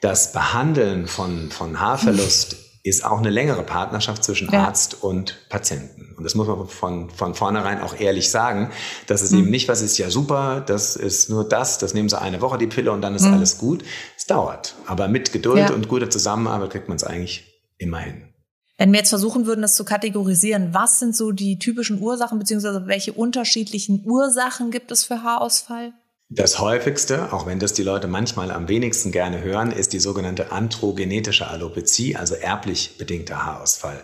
das 0.02 0.34
Behandeln 0.34 1.08
von, 1.08 1.50
von 1.50 1.80
Haarverlust 1.80 2.58
ist 2.84 3.06
auch 3.06 3.20
eine 3.20 3.30
längere 3.30 3.64
Partnerschaft 3.64 4.26
zwischen 4.26 4.52
ja. 4.52 4.66
Arzt 4.66 5.02
und 5.02 5.38
Patienten. 5.48 6.13
Und 6.24 6.28
das 6.28 6.36
muss 6.36 6.48
man 6.48 6.70
von, 6.70 7.10
von 7.10 7.36
vornherein 7.36 7.82
auch 7.82 8.00
ehrlich 8.00 8.32
sagen, 8.32 8.72
dass 9.08 9.22
es 9.22 9.32
mhm. 9.32 9.40
eben 9.40 9.50
nicht, 9.50 9.68
was 9.68 9.82
ist 9.82 9.98
ja 9.98 10.10
super, 10.10 10.64
das 10.66 10.96
ist 10.96 11.30
nur 11.30 11.44
das, 11.44 11.80
das 11.80 11.94
nehmen 11.94 12.08
sie 12.08 12.18
eine 12.18 12.40
Woche 12.40 12.58
die 12.58 12.68
Pille 12.68 12.94
und 12.94 13.02
dann 13.02 13.14
ist 13.14 13.26
mhm. 13.26 13.34
alles 13.34 13.58
gut. 13.58 13.84
Es 14.18 14.26
dauert. 14.26 14.76
Aber 14.88 15.10
mit 15.10 15.34
Geduld 15.34 15.60
ja. 15.60 15.74
und 15.74 15.90
guter 15.90 16.10
Zusammenarbeit 16.10 16.70
kriegt 16.70 16.88
man 16.88 16.96
es 16.96 17.04
eigentlich 17.04 17.44
immer 17.78 18.00
hin. 18.00 18.30
Wenn 18.78 18.94
wir 18.94 19.00
jetzt 19.00 19.10
versuchen 19.10 19.46
würden, 19.46 19.62
das 19.62 19.76
zu 19.76 19.84
kategorisieren, 19.84 20.74
was 20.74 21.00
sind 21.00 21.14
so 21.14 21.34
die 21.34 21.60
typischen 21.60 22.00
Ursachen, 22.00 22.40
beziehungsweise 22.40 22.88
welche 22.88 23.12
unterschiedlichen 23.12 24.06
Ursachen 24.06 24.72
gibt 24.72 24.92
es 24.92 25.04
für 25.04 25.24
Haarausfall? 25.24 25.92
Das 26.30 26.60
häufigste, 26.60 27.32
auch 27.32 27.46
wenn 27.46 27.60
das 27.60 27.74
die 27.74 27.84
Leute 27.84 28.08
manchmal 28.08 28.50
am 28.50 28.68
wenigsten 28.68 29.12
gerne 29.12 29.44
hören, 29.44 29.72
ist 29.72 29.94
die 29.94 30.00
sogenannte 30.00 30.52
androgenetische 30.52 31.48
Alopezie, 31.48 32.16
also 32.16 32.34
erblich 32.34 32.98
bedingter 32.98 33.46
Haarausfall. 33.46 34.02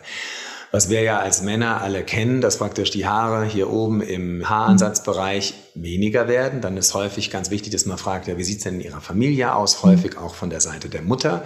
Was 0.72 0.90
wir 0.90 1.02
ja 1.02 1.18
als 1.20 1.42
Männer 1.42 1.82
alle 1.82 2.04
kennen, 2.04 2.42
dass 2.42 2.58
praktisch 2.58 2.92
die 2.92 3.08
Haare 3.08 3.44
hier 3.44 3.72
oben 3.72 4.02
im 4.02 4.48
Haaransatzbereich 4.48 5.56
weniger 5.74 6.28
werden. 6.28 6.62
Dann 6.62 6.78
ist 6.78 6.94
häufig 6.94 7.32
ganz 7.32 7.50
wichtig, 7.50 7.72
dass 7.72 7.88
man 7.88 7.98
fragt, 7.98 8.28
ja, 8.28 8.38
wie 8.38 8.44
sieht 8.44 8.60
es 8.60 8.66
denn 8.66 8.76
in 8.76 8.82
Ihrer 8.82 9.02
Familie 9.02 9.56
aus? 9.56 9.82
Häufig 9.82 10.18
auch 10.18 10.36
von 10.36 10.52
der 10.52 10.62
Seite 10.62 10.88
der 10.88 11.02
Mutter. 11.02 11.44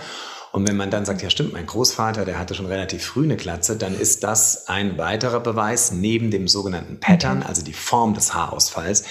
Und 0.52 0.68
wenn 0.68 0.76
man 0.76 0.92
dann 0.92 1.06
sagt, 1.06 1.22
ja 1.24 1.30
stimmt, 1.30 1.54
mein 1.54 1.66
Großvater, 1.66 2.26
der 2.26 2.38
hatte 2.38 2.54
schon 2.54 2.66
relativ 2.66 3.04
früh 3.04 3.24
eine 3.24 3.38
Glatze, 3.38 3.78
dann 3.78 3.98
ist 3.98 4.24
das 4.24 4.68
ein 4.68 4.98
weiterer 4.98 5.40
Beweis 5.40 5.92
neben 5.94 6.30
dem 6.30 6.48
sogenannten 6.48 7.00
Pattern, 7.00 7.44
also 7.44 7.64
die 7.64 7.74
Form 7.74 8.14
des 8.14 8.36
Haarausfalls, 8.36 9.04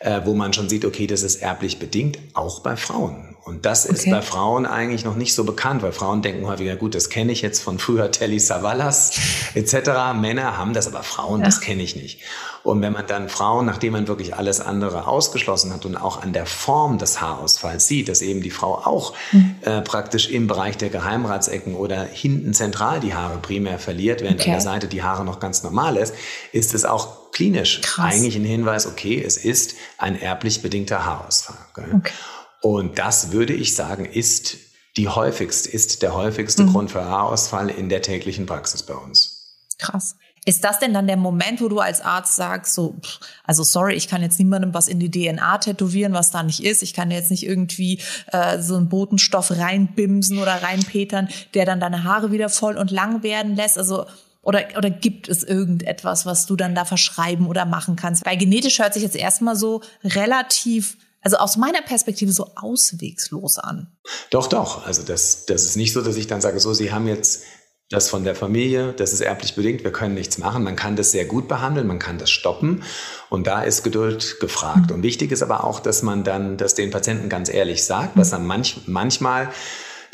äh, 0.00 0.22
wo 0.24 0.34
man 0.34 0.52
schon 0.54 0.68
sieht, 0.68 0.84
okay, 0.86 1.06
das 1.06 1.22
ist 1.22 1.42
erblich 1.42 1.78
bedingt, 1.78 2.18
auch 2.32 2.60
bei 2.60 2.76
Frauen. 2.76 3.36
Und 3.44 3.66
das 3.66 3.84
okay. 3.84 3.94
ist 3.94 4.10
bei 4.10 4.22
Frauen 4.22 4.64
eigentlich 4.64 5.04
noch 5.04 5.16
nicht 5.16 5.34
so 5.34 5.44
bekannt, 5.44 5.82
weil 5.82 5.92
Frauen 5.92 6.22
denken 6.22 6.46
häufiger, 6.46 6.76
gut, 6.76 6.94
das 6.94 7.10
kenne 7.10 7.32
ich 7.32 7.42
jetzt 7.42 7.62
von 7.62 7.78
früher 7.78 8.10
Telly 8.10 8.38
Savalas 8.38 9.18
etc. 9.54 10.14
Männer 10.14 10.56
haben 10.56 10.72
das, 10.72 10.86
aber 10.86 11.02
Frauen, 11.02 11.40
ja. 11.40 11.46
das 11.46 11.60
kenne 11.60 11.82
ich 11.82 11.96
nicht. 11.96 12.20
Und 12.62 12.80
wenn 12.80 12.92
man 12.94 13.06
dann 13.06 13.28
Frauen, 13.28 13.66
nachdem 13.66 13.92
man 13.92 14.08
wirklich 14.08 14.34
alles 14.34 14.60
andere 14.60 15.06
ausgeschlossen 15.06 15.72
hat 15.72 15.84
und 15.84 15.96
auch 15.96 16.22
an 16.22 16.32
der 16.32 16.46
Form 16.46 16.98
des 16.98 17.20
Haarausfalls 17.20 17.86
sieht, 17.86 18.08
dass 18.08 18.22
eben 18.22 18.42
die 18.42 18.50
Frau 18.50 18.74
auch 18.74 19.14
mhm. 19.32 19.56
äh, 19.62 19.82
praktisch 19.82 20.30
im 20.30 20.46
Bereich 20.46 20.76
der 20.78 20.88
Geheimratsecken 20.88 21.74
oder 21.74 22.04
hinten 22.04 22.54
zentral 22.54 23.00
die 23.00 23.14
Haare 23.14 23.38
primär 23.38 23.78
verliert, 23.78 24.22
während 24.22 24.40
okay. 24.40 24.50
an 24.50 24.56
der 24.56 24.60
Seite 24.62 24.88
die 24.88 25.02
Haare 25.02 25.24
noch 25.24 25.40
ganz 25.40 25.62
normal 25.62 25.96
ist, 25.96 26.14
ist 26.52 26.74
es 26.74 26.84
auch 26.84 27.19
klinisch 27.32 27.80
Krass. 27.82 28.14
eigentlich 28.14 28.36
ein 28.36 28.44
Hinweis, 28.44 28.86
okay, 28.86 29.22
es 29.22 29.36
ist 29.36 29.74
ein 29.98 30.20
erblich 30.20 30.62
bedingter 30.62 31.04
Haarausfall. 31.04 31.56
Okay. 31.94 32.12
Und 32.60 32.98
das 32.98 33.32
würde 33.32 33.54
ich 33.54 33.74
sagen, 33.74 34.04
ist 34.04 34.56
die 34.96 35.08
häufigste, 35.08 35.70
ist 35.70 36.02
der 36.02 36.14
häufigste 36.14 36.64
mhm. 36.64 36.72
Grund 36.72 36.90
für 36.90 37.04
Haarausfall 37.04 37.70
in 37.70 37.88
der 37.88 38.02
täglichen 38.02 38.46
Praxis 38.46 38.82
bei 38.82 38.94
uns. 38.94 39.56
Krass. 39.78 40.16
Ist 40.46 40.64
das 40.64 40.78
denn 40.78 40.94
dann 40.94 41.06
der 41.06 41.18
Moment, 41.18 41.60
wo 41.60 41.68
du 41.68 41.80
als 41.80 42.00
Arzt 42.00 42.34
sagst, 42.34 42.74
so, 42.74 42.96
also 43.44 43.62
sorry, 43.62 43.94
ich 43.94 44.08
kann 44.08 44.22
jetzt 44.22 44.38
niemandem 44.38 44.72
was 44.72 44.88
in 44.88 44.98
die 44.98 45.10
DNA 45.10 45.58
tätowieren, 45.58 46.14
was 46.14 46.30
da 46.30 46.42
nicht 46.42 46.64
ist. 46.64 46.82
Ich 46.82 46.94
kann 46.94 47.10
jetzt 47.10 47.30
nicht 47.30 47.44
irgendwie 47.44 48.00
äh, 48.32 48.60
so 48.60 48.76
einen 48.76 48.88
Botenstoff 48.88 49.50
reinbimsen 49.50 50.38
oder 50.38 50.62
reinpetern, 50.62 51.28
der 51.52 51.66
dann 51.66 51.78
deine 51.78 52.04
Haare 52.04 52.32
wieder 52.32 52.48
voll 52.48 52.78
und 52.78 52.90
lang 52.90 53.22
werden 53.22 53.54
lässt. 53.54 53.76
Also 53.76 54.06
oder, 54.42 54.64
oder 54.76 54.90
gibt 54.90 55.28
es 55.28 55.42
irgendetwas, 55.42 56.26
was 56.26 56.46
du 56.46 56.56
dann 56.56 56.74
da 56.74 56.84
verschreiben 56.84 57.46
oder 57.46 57.64
machen 57.64 57.96
kannst? 57.96 58.24
Weil 58.24 58.36
genetisch 58.36 58.78
hört 58.78 58.94
sich 58.94 59.02
jetzt 59.02 59.16
erstmal 59.16 59.56
so 59.56 59.82
relativ 60.02 60.96
also 61.22 61.36
aus 61.36 61.58
meiner 61.58 61.82
Perspektive 61.82 62.32
so 62.32 62.46
auswegslos 62.56 63.58
an. 63.58 63.88
Doch, 64.30 64.46
doch. 64.46 64.86
Also 64.86 65.02
das, 65.02 65.44
das 65.44 65.64
ist 65.64 65.76
nicht 65.76 65.92
so, 65.92 66.00
dass 66.00 66.16
ich 66.16 66.26
dann 66.26 66.40
sage, 66.40 66.58
so, 66.60 66.72
Sie 66.72 66.92
haben 66.92 67.06
jetzt 67.06 67.42
das 67.90 68.08
von 68.08 68.22
der 68.22 68.36
Familie, 68.36 68.92
das 68.92 69.12
ist 69.12 69.20
erblich 69.20 69.56
bedingt, 69.56 69.82
wir 69.82 69.90
können 69.90 70.14
nichts 70.14 70.38
machen. 70.38 70.62
Man 70.62 70.76
kann 70.76 70.94
das 70.94 71.10
sehr 71.10 71.24
gut 71.24 71.48
behandeln, 71.48 71.88
man 71.88 71.98
kann 71.98 72.18
das 72.18 72.30
stoppen. 72.30 72.84
Und 73.30 73.48
da 73.48 73.62
ist 73.62 73.82
Geduld 73.82 74.38
gefragt. 74.40 74.90
Mhm. 74.90 74.96
Und 74.96 75.02
wichtig 75.02 75.32
ist 75.32 75.42
aber 75.42 75.64
auch, 75.64 75.80
dass 75.80 76.02
man 76.02 76.22
dann 76.22 76.56
das 76.56 76.74
den 76.74 76.90
Patienten 76.90 77.28
ganz 77.28 77.52
ehrlich 77.52 77.84
sagt, 77.84 78.16
was 78.16 78.30
dann 78.30 78.46
manch, 78.46 78.82
manchmal 78.86 79.50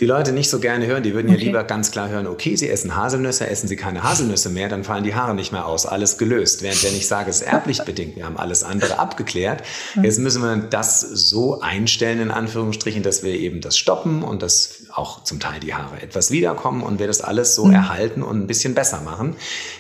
die 0.00 0.06
Leute 0.06 0.32
nicht 0.32 0.50
so 0.50 0.60
gerne 0.60 0.86
hören. 0.86 1.02
Die 1.02 1.14
würden 1.14 1.30
okay. 1.30 1.38
ja 1.38 1.44
lieber 1.46 1.64
ganz 1.64 1.90
klar 1.90 2.08
hören, 2.08 2.26
okay, 2.26 2.56
sie 2.56 2.68
essen 2.68 2.96
Haselnüsse, 2.96 3.48
essen 3.48 3.66
sie 3.66 3.76
keine 3.76 4.02
Haselnüsse 4.02 4.50
mehr, 4.50 4.68
dann 4.68 4.84
fallen 4.84 5.04
die 5.04 5.14
Haare 5.14 5.34
nicht 5.34 5.52
mehr 5.52 5.66
aus, 5.66 5.86
alles 5.86 6.18
gelöst. 6.18 6.62
Während 6.62 6.82
wenn 6.84 6.94
ich 6.94 7.06
sage, 7.08 7.30
es 7.30 7.40
ist 7.40 7.46
erblich 7.46 7.82
bedingt, 7.84 8.16
wir 8.16 8.26
haben 8.26 8.36
alles 8.36 8.62
andere 8.62 8.98
abgeklärt. 8.98 9.62
Jetzt 10.02 10.18
müssen 10.18 10.42
wir 10.42 10.56
das 10.56 11.00
so 11.00 11.60
einstellen, 11.60 12.20
in 12.20 12.30
Anführungsstrichen, 12.30 13.02
dass 13.02 13.22
wir 13.22 13.32
eben 13.32 13.60
das 13.60 13.78
stoppen 13.78 14.22
und 14.22 14.42
dass 14.42 14.84
auch 14.92 15.24
zum 15.24 15.40
Teil 15.40 15.60
die 15.60 15.74
Haare 15.74 16.00
etwas 16.02 16.30
wiederkommen 16.30 16.82
und 16.82 16.98
wir 16.98 17.06
das 17.06 17.20
alles 17.20 17.54
so 17.54 17.66
mhm. 17.66 17.74
erhalten 17.74 18.22
und 18.22 18.40
ein 18.40 18.46
bisschen 18.46 18.74
besser 18.74 19.00
machen. 19.00 19.36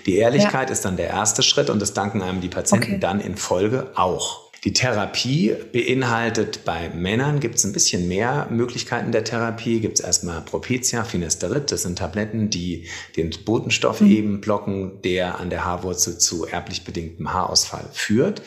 Die 0.06 0.16
Ehrlichkeit 0.16 0.68
ja. 0.68 0.72
ist 0.72 0.84
dann 0.84 0.96
der 0.96 1.08
erste 1.08 1.42
Schritt 1.42 1.70
und 1.70 1.80
das 1.80 1.92
danken 1.92 2.22
einem 2.22 2.40
die 2.40 2.48
Patienten 2.48 2.92
okay. 2.92 3.00
dann 3.00 3.20
in 3.20 3.36
Folge 3.36 3.88
auch. 3.94 4.45
Die 4.66 4.72
Therapie 4.72 5.54
beinhaltet 5.72 6.64
bei 6.64 6.88
Männern 6.88 7.38
gibt 7.38 7.54
es 7.54 7.64
ein 7.64 7.72
bisschen 7.72 8.08
mehr 8.08 8.48
Möglichkeiten 8.50 9.12
der 9.12 9.22
Therapie. 9.22 9.78
Gibt 9.78 10.00
es 10.00 10.04
erstmal 10.04 10.40
Propecia, 10.40 11.04
Finesterid, 11.04 11.70
das 11.70 11.82
sind 11.82 11.98
Tabletten, 11.98 12.50
die 12.50 12.88
den 13.16 13.30
Botenstoff 13.44 14.00
mhm. 14.00 14.10
eben 14.10 14.40
blocken, 14.40 15.00
der 15.02 15.38
an 15.38 15.50
der 15.50 15.64
Haarwurzel 15.64 16.18
zu 16.18 16.46
erblich 16.46 16.82
bedingtem 16.82 17.32
Haarausfall 17.32 17.88
führt. 17.92 18.42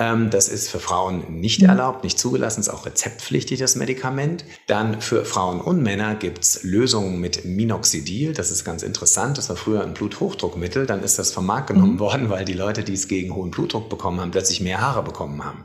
Ähm, 0.00 0.30
das 0.30 0.48
ist 0.48 0.70
für 0.70 0.80
Frauen 0.80 1.40
nicht 1.40 1.60
mhm. 1.60 1.68
erlaubt, 1.68 2.02
nicht 2.02 2.18
zugelassen, 2.18 2.60
ist 2.60 2.70
auch 2.70 2.86
rezeptpflichtig, 2.86 3.60
das 3.60 3.76
Medikament. 3.76 4.44
Dann 4.66 5.00
für 5.02 5.26
Frauen 5.26 5.60
und 5.60 5.82
Männer 5.82 6.14
gibt 6.14 6.42
es 6.42 6.62
Lösungen 6.64 7.20
mit 7.20 7.44
Minoxidil. 7.44 8.32
Das 8.32 8.50
ist 8.50 8.64
ganz 8.64 8.82
interessant. 8.82 9.36
Das 9.36 9.50
war 9.50 9.56
früher 9.56 9.82
ein 9.82 9.92
Bluthochdruckmittel. 9.92 10.86
Dann 10.86 11.02
ist 11.02 11.18
das 11.18 11.32
vom 11.32 11.44
Markt 11.44 11.68
genommen 11.68 11.94
mhm. 11.94 12.00
worden, 12.00 12.30
weil 12.30 12.46
die 12.46 12.54
Leute, 12.54 12.82
die 12.82 12.94
es 12.94 13.08
gegen 13.08 13.34
hohen 13.34 13.50
Blutdruck 13.50 13.90
bekommen 13.90 14.20
haben, 14.20 14.30
plötzlich 14.30 14.62
mehr 14.62 14.80
Haare 14.80 15.02
bekommen 15.02 15.44
haben. 15.44 15.62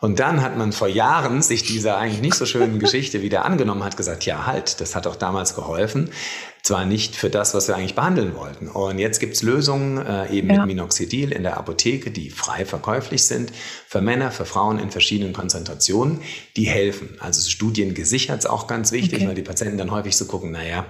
Und 0.00 0.20
dann 0.20 0.42
hat 0.42 0.56
man 0.56 0.72
vor 0.72 0.88
Jahren 0.88 1.42
sich 1.42 1.64
dieser 1.64 1.96
eigentlich 1.96 2.22
nicht 2.22 2.36
so 2.36 2.46
schönen 2.46 2.78
Geschichte 2.84 3.22
wieder 3.22 3.44
angenommen, 3.44 3.82
hat 3.82 3.96
gesagt, 3.96 4.24
ja 4.24 4.46
halt, 4.46 4.80
das 4.80 4.94
hat 4.94 5.08
auch 5.08 5.16
damals 5.16 5.56
geholfen 5.56 6.10
zwar 6.64 6.86
nicht 6.86 7.14
für 7.14 7.28
das, 7.28 7.52
was 7.52 7.68
wir 7.68 7.76
eigentlich 7.76 7.94
behandeln 7.94 8.34
wollten. 8.34 8.68
Und 8.68 8.98
jetzt 8.98 9.20
gibt's 9.20 9.42
Lösungen 9.42 9.98
äh, 9.98 10.32
eben 10.32 10.48
ja. 10.48 10.60
mit 10.60 10.68
Minoxidil 10.68 11.30
in 11.30 11.42
der 11.42 11.58
Apotheke, 11.58 12.10
die 12.10 12.30
frei 12.30 12.64
verkäuflich 12.64 13.24
sind, 13.24 13.52
für 13.86 14.00
Männer, 14.00 14.30
für 14.30 14.46
Frauen 14.46 14.78
in 14.78 14.90
verschiedenen 14.90 15.34
Konzentrationen, 15.34 16.22
die 16.56 16.64
helfen. 16.64 17.18
Also 17.20 17.48
Studien 17.50 17.92
gesichert 17.92 18.38
ist 18.38 18.46
auch 18.46 18.66
ganz 18.66 18.92
wichtig, 18.92 19.18
okay. 19.18 19.28
weil 19.28 19.34
die 19.34 19.42
Patienten 19.42 19.76
dann 19.76 19.90
häufig 19.90 20.16
so 20.16 20.24
gucken, 20.24 20.52
naja, 20.52 20.86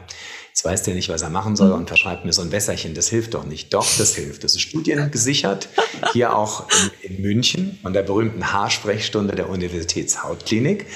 jetzt 0.50 0.64
weiß 0.64 0.84
der 0.84 0.94
nicht, 0.94 1.08
was 1.08 1.22
er 1.22 1.30
machen 1.30 1.56
soll 1.56 1.70
mhm. 1.70 1.74
und 1.74 1.88
verschreibt 1.88 2.24
mir 2.24 2.32
so 2.32 2.42
ein 2.42 2.52
Wässerchen. 2.52 2.94
Das 2.94 3.08
hilft 3.08 3.34
doch 3.34 3.44
nicht. 3.44 3.74
Doch, 3.74 3.88
das 3.98 4.14
hilft. 4.14 4.44
Das 4.44 4.54
ist 4.54 4.60
studiengesichert. 4.60 5.68
Hier 6.12 6.36
auch 6.36 6.68
in, 7.02 7.16
in 7.16 7.22
München 7.22 7.80
von 7.82 7.92
der 7.92 8.04
berühmten 8.04 8.52
Haarsprechstunde 8.52 9.34
der 9.34 9.48
Universitätshautklinik. 9.48 10.86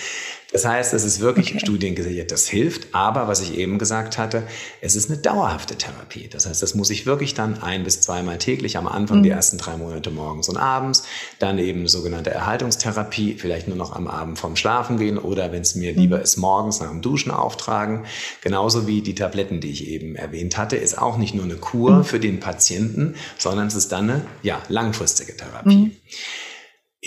Das 0.51 0.65
heißt, 0.65 0.95
es 0.95 1.05
ist 1.05 1.21
wirklich 1.21 1.51
okay. 1.51 1.61
studiengesichert, 1.61 2.33
das 2.33 2.49
hilft. 2.49 2.95
Aber 2.95 3.29
was 3.29 3.43
ich 3.43 3.59
eben 3.59 3.79
gesagt 3.79 4.17
hatte, 4.17 4.45
es 4.81 4.97
ist 4.97 5.11
eine 5.11 5.21
dauerhafte 5.21 5.77
Therapie. 5.77 6.27
Das 6.29 6.47
heißt, 6.47 6.63
das 6.63 6.75
muss 6.75 6.89
ich 6.89 7.05
wirklich 7.05 7.35
dann 7.35 7.63
ein 7.63 7.85
bis 7.85 8.01
zweimal 8.01 8.39
täglich 8.39 8.79
am 8.79 8.89
Anfang, 8.89 9.19
mhm. 9.19 9.25
die 9.25 9.29
ersten 9.29 9.59
drei 9.59 9.77
Monate 9.77 10.11
morgens 10.11 10.49
und 10.49 10.57
abends, 10.57 11.03
dann 11.39 11.59
eben 11.59 11.87
sogenannte 11.87 12.31
Erhaltungstherapie, 12.31 13.35
vielleicht 13.35 13.69
nur 13.69 13.77
noch 13.77 13.95
am 13.95 14.09
Abend 14.09 14.39
vorm 14.39 14.57
Schlafen 14.57 14.97
gehen 14.97 15.19
oder 15.19 15.53
wenn 15.53 15.61
es 15.61 15.75
mir 15.75 15.93
mhm. 15.93 15.99
lieber 15.99 16.23
ist, 16.23 16.39
morgens 16.39 16.81
nach 16.81 16.89
dem 16.89 17.03
Duschen 17.03 17.31
auftragen. 17.31 18.07
Genauso 18.41 18.87
wie 18.87 19.03
die 19.03 19.15
Tabletten, 19.15 19.61
die 19.61 19.71
ich 19.71 19.87
eben 19.87 20.17
erwähnt 20.17 20.57
hatte, 20.57 20.77
ist 20.77 20.97
auch 20.97 21.19
nicht 21.19 21.35
nur 21.35 21.45
eine 21.45 21.57
Kur 21.57 21.91
mhm. 21.91 22.05
für 22.05 22.21
den 22.21 22.41
Patienten, 22.41 23.17
sondern 23.37 23.67
es 23.67 23.75
ist 23.75 23.93
dann 23.93 24.09
eine 24.09 24.25
ja, 24.43 24.63
langfristige 24.71 25.37
Therapie. 25.37 25.95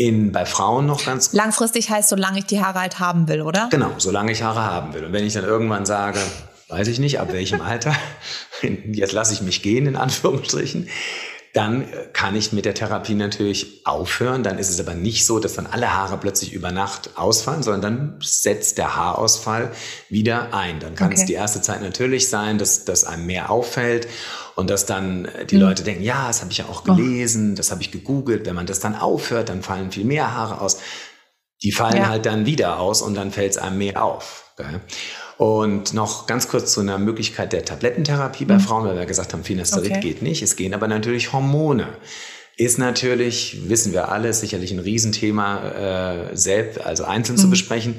In, 0.02 0.32
bei 0.32 0.46
Frauen 0.46 0.86
noch 0.88 1.06
ganz. 1.06 1.34
Langfristig 1.34 1.90
heißt, 1.90 2.10
solange 2.10 2.40
ich 2.40 2.46
die 2.46 2.62
Haare 2.62 2.80
halt 2.80 3.00
haben 3.00 3.28
will, 3.28 3.42
oder? 3.42 3.68
Genau, 3.72 3.92
solange 3.98 4.32
ich 4.32 4.42
Haare 4.42 4.64
haben 4.64 4.94
will. 4.94 5.06
Und 5.06 5.14
wenn 5.14 5.26
ich 5.26 5.34
dann 5.34 5.44
irgendwann 5.44 5.86
sage, 5.86 6.20
weiß 6.70 6.88
ich 6.88 7.00
nicht, 7.00 7.20
ab 7.20 7.32
welchem 7.32 7.62
Alter, 7.62 7.96
jetzt 8.92 9.12
lasse 9.14 9.34
ich 9.34 9.42
mich 9.42 9.62
gehen, 9.62 9.86
in 9.86 9.96
Anführungsstrichen, 9.96 10.88
dann 11.54 11.86
kann 12.14 12.36
ich 12.36 12.54
mit 12.54 12.64
der 12.64 12.74
Therapie 12.74 13.14
natürlich 13.14 13.86
aufhören. 13.86 14.42
Dann 14.42 14.58
ist 14.58 14.70
es 14.70 14.80
aber 14.80 14.94
nicht 14.94 15.26
so, 15.26 15.40
dass 15.40 15.56
dann 15.56 15.68
alle 15.68 15.94
Haare 15.94 16.18
plötzlich 16.18 16.54
über 16.54 16.72
Nacht 16.72 17.18
ausfallen, 17.18 17.62
sondern 17.62 17.82
dann 17.82 18.20
setzt 18.22 18.78
der 18.78 18.96
Haarausfall 18.96 19.72
wieder 20.08 20.54
ein. 20.54 20.80
Dann 20.80 20.96
kann 20.96 21.08
okay. 21.08 21.20
es 21.20 21.26
die 21.26 21.34
erste 21.34 21.62
Zeit 21.62 21.82
natürlich 21.82 22.30
sein, 22.30 22.58
dass, 22.58 22.86
dass 22.86 23.04
einem 23.04 23.26
mehr 23.26 23.50
auffällt 23.50 24.08
und 24.56 24.70
dass 24.70 24.86
dann 24.86 25.28
die 25.50 25.56
mhm. 25.56 25.62
Leute 25.62 25.84
denken, 25.84 26.04
ja, 26.04 26.28
das 26.28 26.42
habe 26.42 26.52
ich 26.52 26.60
ja 26.60 26.66
auch 26.66 26.86
gelesen, 26.86 27.56
das 27.56 27.70
habe 27.72 27.82
ich 27.82 27.92
gegoogelt. 27.92 28.46
Wenn 28.46 28.56
man 28.56 28.66
das 28.66 28.80
dann 28.80 28.96
aufhört, 28.96 29.50
dann 29.50 29.62
fallen 29.62 29.92
viel 29.92 30.06
mehr 30.06 30.34
Haare 30.34 30.62
aus. 30.62 30.78
Die 31.64 31.74
fallen 31.74 31.98
ja. 31.98 32.08
halt 32.08 32.26
dann 32.26 32.46
wieder 32.46 32.80
aus 32.80 33.02
und 33.02 33.14
dann 33.16 33.32
fällt 33.32 33.52
es 33.52 33.58
einem 33.58 33.78
mehr 33.78 34.04
auf. 34.04 34.54
Gell? 34.56 34.80
Und 35.42 35.96
noch 35.96 36.28
ganz 36.28 36.50
kurz 36.50 36.72
zu 36.72 36.82
einer 36.82 37.00
Möglichkeit 37.00 37.52
der 37.52 37.66
Tablettentherapie 37.66 38.46
bei 38.46 38.60
mhm. 38.60 38.60
Frauen, 38.60 38.86
weil 38.86 38.96
wir 38.96 39.08
gesagt 39.08 39.34
haben, 39.34 39.44
Finasterid 39.44 39.90
okay. 39.90 40.00
geht 40.00 40.22
nicht. 40.22 40.44
Es 40.44 40.56
gehen 40.56 40.76
aber 40.76 40.88
natürlich 40.88 41.34
Hormone. 41.34 41.88
Ist 42.58 42.78
natürlich, 42.78 43.68
wissen 43.68 43.92
wir 43.92 44.10
alle, 44.10 44.36
sicherlich 44.36 44.72
ein 44.72 44.78
Riesenthema, 44.78 46.30
äh, 46.30 46.38
selbst, 46.38 46.80
also 46.82 47.06
einzeln 47.06 47.38
mhm. 47.38 47.40
zu 47.40 47.50
besprechen. 47.50 47.96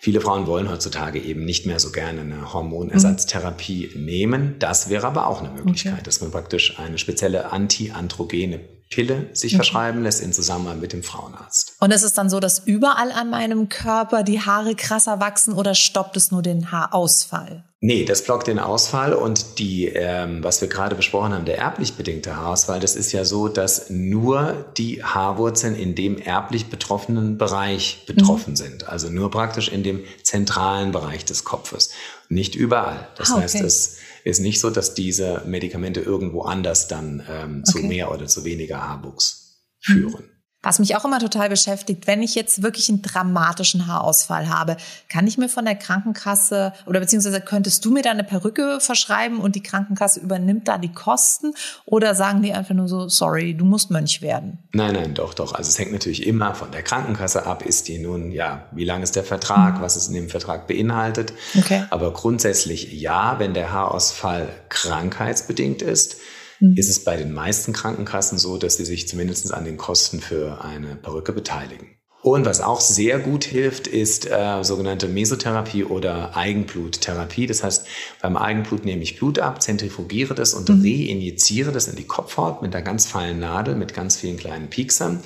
Viele 0.00 0.22
Frauen 0.22 0.46
wollen 0.46 0.70
heutzutage 0.70 1.18
eben 1.18 1.44
nicht 1.44 1.66
mehr 1.66 1.80
so 1.80 1.92
gerne 1.92 2.22
eine 2.22 2.54
Hormonersatztherapie 2.54 3.90
mhm. 3.94 4.04
nehmen. 4.06 4.54
Das 4.58 4.88
wäre 4.88 5.06
aber 5.06 5.26
auch 5.26 5.42
eine 5.42 5.50
Möglichkeit, 5.50 5.92
okay. 5.92 6.02
dass 6.02 6.22
man 6.22 6.30
praktisch 6.30 6.78
eine 6.78 6.96
spezielle 6.96 7.52
antiandrogene 7.52 8.58
Pille 8.90 9.30
sich 9.32 9.52
mhm. 9.52 9.56
verschreiben 9.56 10.02
lässt 10.02 10.22
in 10.22 10.32
Zusammenhang 10.32 10.80
mit 10.80 10.92
dem 10.92 11.02
Frauenarzt. 11.02 11.76
Und 11.80 11.92
ist 11.92 12.02
es 12.02 12.14
dann 12.14 12.30
so, 12.30 12.40
dass 12.40 12.60
überall 12.66 13.10
an 13.12 13.30
meinem 13.30 13.68
Körper 13.68 14.22
die 14.22 14.40
Haare 14.40 14.74
krasser 14.74 15.20
wachsen 15.20 15.54
oder 15.54 15.74
stoppt 15.74 16.16
es 16.16 16.30
nur 16.30 16.42
den 16.42 16.70
Haarausfall? 16.70 17.64
Nee, 17.80 18.06
das 18.06 18.24
blockt 18.24 18.46
den 18.46 18.58
Ausfall 18.58 19.12
und 19.12 19.58
die, 19.58 19.86
ähm, 19.86 20.42
was 20.42 20.62
wir 20.62 20.68
gerade 20.68 20.96
besprochen 20.96 21.34
haben, 21.34 21.44
der 21.44 21.58
erblich 21.58 21.94
bedingte 21.94 22.34
Haarausfall, 22.34 22.80
das 22.80 22.96
ist 22.96 23.12
ja 23.12 23.24
so, 23.24 23.48
dass 23.48 23.90
nur 23.90 24.66
die 24.78 25.04
Haarwurzeln 25.04 25.76
in 25.76 25.94
dem 25.94 26.16
erblich 26.16 26.66
betroffenen 26.66 27.36
Bereich 27.36 28.04
betroffen 28.06 28.52
mhm. 28.52 28.56
sind. 28.56 28.88
Also 28.88 29.10
nur 29.10 29.30
praktisch 29.30 29.68
in 29.68 29.82
dem 29.82 30.04
zentralen 30.22 30.90
Bereich 30.90 31.26
des 31.26 31.44
Kopfes. 31.44 31.90
Nicht 32.28 32.54
überall. 32.54 33.08
Das 33.16 33.30
ah, 33.30 33.34
okay. 33.34 33.42
heißt, 33.42 33.60
es 33.60 33.98
ist 34.24 34.40
nicht 34.40 34.60
so, 34.60 34.70
dass 34.70 34.94
diese 34.94 35.42
Medikamente 35.46 36.00
irgendwo 36.00 36.42
anders 36.42 36.88
dann 36.88 37.24
ähm, 37.28 37.62
okay. 37.66 37.80
zu 37.80 37.86
mehr 37.86 38.10
oder 38.10 38.26
zu 38.26 38.44
weniger 38.44 38.82
Haarwuchs 38.82 39.64
führen. 39.80 40.35
Was 40.66 40.80
mich 40.80 40.96
auch 40.96 41.04
immer 41.04 41.20
total 41.20 41.48
beschäftigt, 41.48 42.08
wenn 42.08 42.24
ich 42.24 42.34
jetzt 42.34 42.60
wirklich 42.60 42.88
einen 42.88 43.00
dramatischen 43.00 43.86
Haarausfall 43.86 44.48
habe, 44.48 44.76
kann 45.08 45.28
ich 45.28 45.38
mir 45.38 45.48
von 45.48 45.64
der 45.64 45.76
Krankenkasse 45.76 46.72
oder 46.86 46.98
beziehungsweise 46.98 47.40
könntest 47.40 47.84
du 47.84 47.92
mir 47.92 48.02
da 48.02 48.10
eine 48.10 48.24
Perücke 48.24 48.80
verschreiben 48.80 49.38
und 49.38 49.54
die 49.54 49.62
Krankenkasse 49.62 50.18
übernimmt 50.18 50.66
da 50.66 50.78
die 50.78 50.92
Kosten 50.92 51.54
oder 51.84 52.16
sagen 52.16 52.42
die 52.42 52.52
einfach 52.52 52.74
nur 52.74 52.88
so, 52.88 53.08
sorry, 53.08 53.54
du 53.54 53.64
musst 53.64 53.92
Mönch 53.92 54.22
werden? 54.22 54.58
Nein, 54.72 54.94
nein, 54.94 55.14
doch, 55.14 55.34
doch. 55.34 55.54
Also 55.54 55.68
es 55.68 55.78
hängt 55.78 55.92
natürlich 55.92 56.26
immer 56.26 56.52
von 56.56 56.72
der 56.72 56.82
Krankenkasse 56.82 57.46
ab. 57.46 57.64
Ist 57.64 57.86
die 57.86 57.98
nun, 57.98 58.32
ja, 58.32 58.64
wie 58.72 58.84
lang 58.84 59.04
ist 59.04 59.14
der 59.14 59.22
Vertrag, 59.22 59.78
mhm. 59.78 59.82
was 59.82 59.94
es 59.94 60.08
in 60.08 60.14
dem 60.14 60.28
Vertrag 60.28 60.66
beinhaltet? 60.66 61.32
Okay. 61.56 61.84
Aber 61.90 62.12
grundsätzlich 62.12 62.92
ja, 62.92 63.38
wenn 63.38 63.54
der 63.54 63.70
Haarausfall 63.72 64.48
krankheitsbedingt 64.68 65.80
ist, 65.80 66.16
mhm. 66.60 66.76
ist 66.76 66.88
es 66.88 67.04
bei 67.04 67.16
den 67.16 67.32
meisten 67.32 67.72
Krankenkassen 67.72 68.38
so, 68.38 68.58
dass 68.58 68.76
sie 68.76 68.84
sich 68.84 69.08
zumindest 69.08 69.52
an 69.52 69.64
den 69.64 69.76
Kosten 69.76 70.20
für 70.20 70.64
eine 70.64 70.96
Perücke 70.96 71.32
beteiligen. 71.32 71.96
Und 72.22 72.44
was 72.44 72.60
auch 72.60 72.80
sehr 72.80 73.20
gut 73.20 73.44
hilft, 73.44 73.86
ist 73.86 74.28
äh, 74.28 74.64
sogenannte 74.64 75.06
Mesotherapie 75.06 75.84
oder 75.84 76.36
Eigenbluttherapie. 76.36 77.46
Das 77.46 77.62
heißt, 77.62 77.86
beim 78.20 78.36
Eigenblut 78.36 78.84
nehme 78.84 79.04
ich 79.04 79.16
Blut 79.16 79.38
ab, 79.38 79.62
zentrifugiere 79.62 80.34
das 80.34 80.52
und 80.52 80.68
mhm. 80.68 80.80
reinjiziere 80.80 81.70
das 81.70 81.86
in 81.86 81.94
die 81.94 82.06
Kopfhaut 82.06 82.62
mit 82.62 82.74
einer 82.74 82.84
ganz 82.84 83.06
feinen 83.06 83.38
Nadel, 83.38 83.76
mit 83.76 83.94
ganz 83.94 84.16
vielen 84.16 84.38
kleinen 84.38 84.70
Pieksern. 84.70 85.20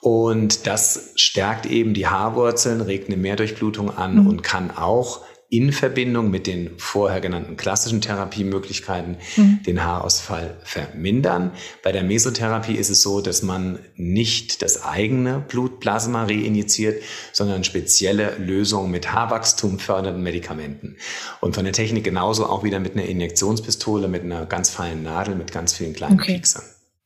Und 0.00 0.66
das 0.66 1.12
stärkt 1.14 1.66
eben 1.66 1.94
die 1.94 2.08
Haarwurzeln, 2.08 2.80
regt 2.80 3.08
eine 3.08 3.16
Mehrdurchblutung 3.16 3.96
an 3.96 4.22
mhm. 4.22 4.26
und 4.26 4.42
kann 4.42 4.72
auch 4.72 5.20
in 5.56 5.72
Verbindung 5.72 6.30
mit 6.30 6.48
den 6.48 6.70
vorher 6.78 7.20
genannten 7.20 7.56
klassischen 7.56 8.00
Therapiemöglichkeiten 8.00 9.18
mhm. 9.36 9.60
den 9.64 9.84
Haarausfall 9.84 10.56
vermindern. 10.64 11.52
Bei 11.84 11.92
der 11.92 12.02
Mesotherapie 12.02 12.74
ist 12.74 12.90
es 12.90 13.02
so, 13.02 13.20
dass 13.20 13.42
man 13.42 13.78
nicht 13.94 14.62
das 14.62 14.82
eigene 14.82 15.44
Blutplasma 15.46 16.24
reinjiziert, 16.24 17.02
sondern 17.32 17.62
spezielle 17.62 18.36
Lösungen 18.38 18.90
mit 18.90 19.12
Haarwachstum 19.12 19.78
fördernden 19.78 20.24
Medikamenten. 20.24 20.96
Und 21.40 21.54
von 21.54 21.62
der 21.62 21.72
Technik 21.72 22.02
genauso 22.02 22.46
auch 22.46 22.64
wieder 22.64 22.80
mit 22.80 22.94
einer 22.94 23.04
Injektionspistole, 23.04 24.08
mit 24.08 24.22
einer 24.24 24.46
ganz 24.46 24.70
feinen 24.70 25.04
Nadel, 25.04 25.36
mit 25.36 25.52
ganz 25.52 25.72
vielen 25.72 25.92
kleinen 25.92 26.18
okay. 26.18 26.34
Pieksern. 26.34 26.64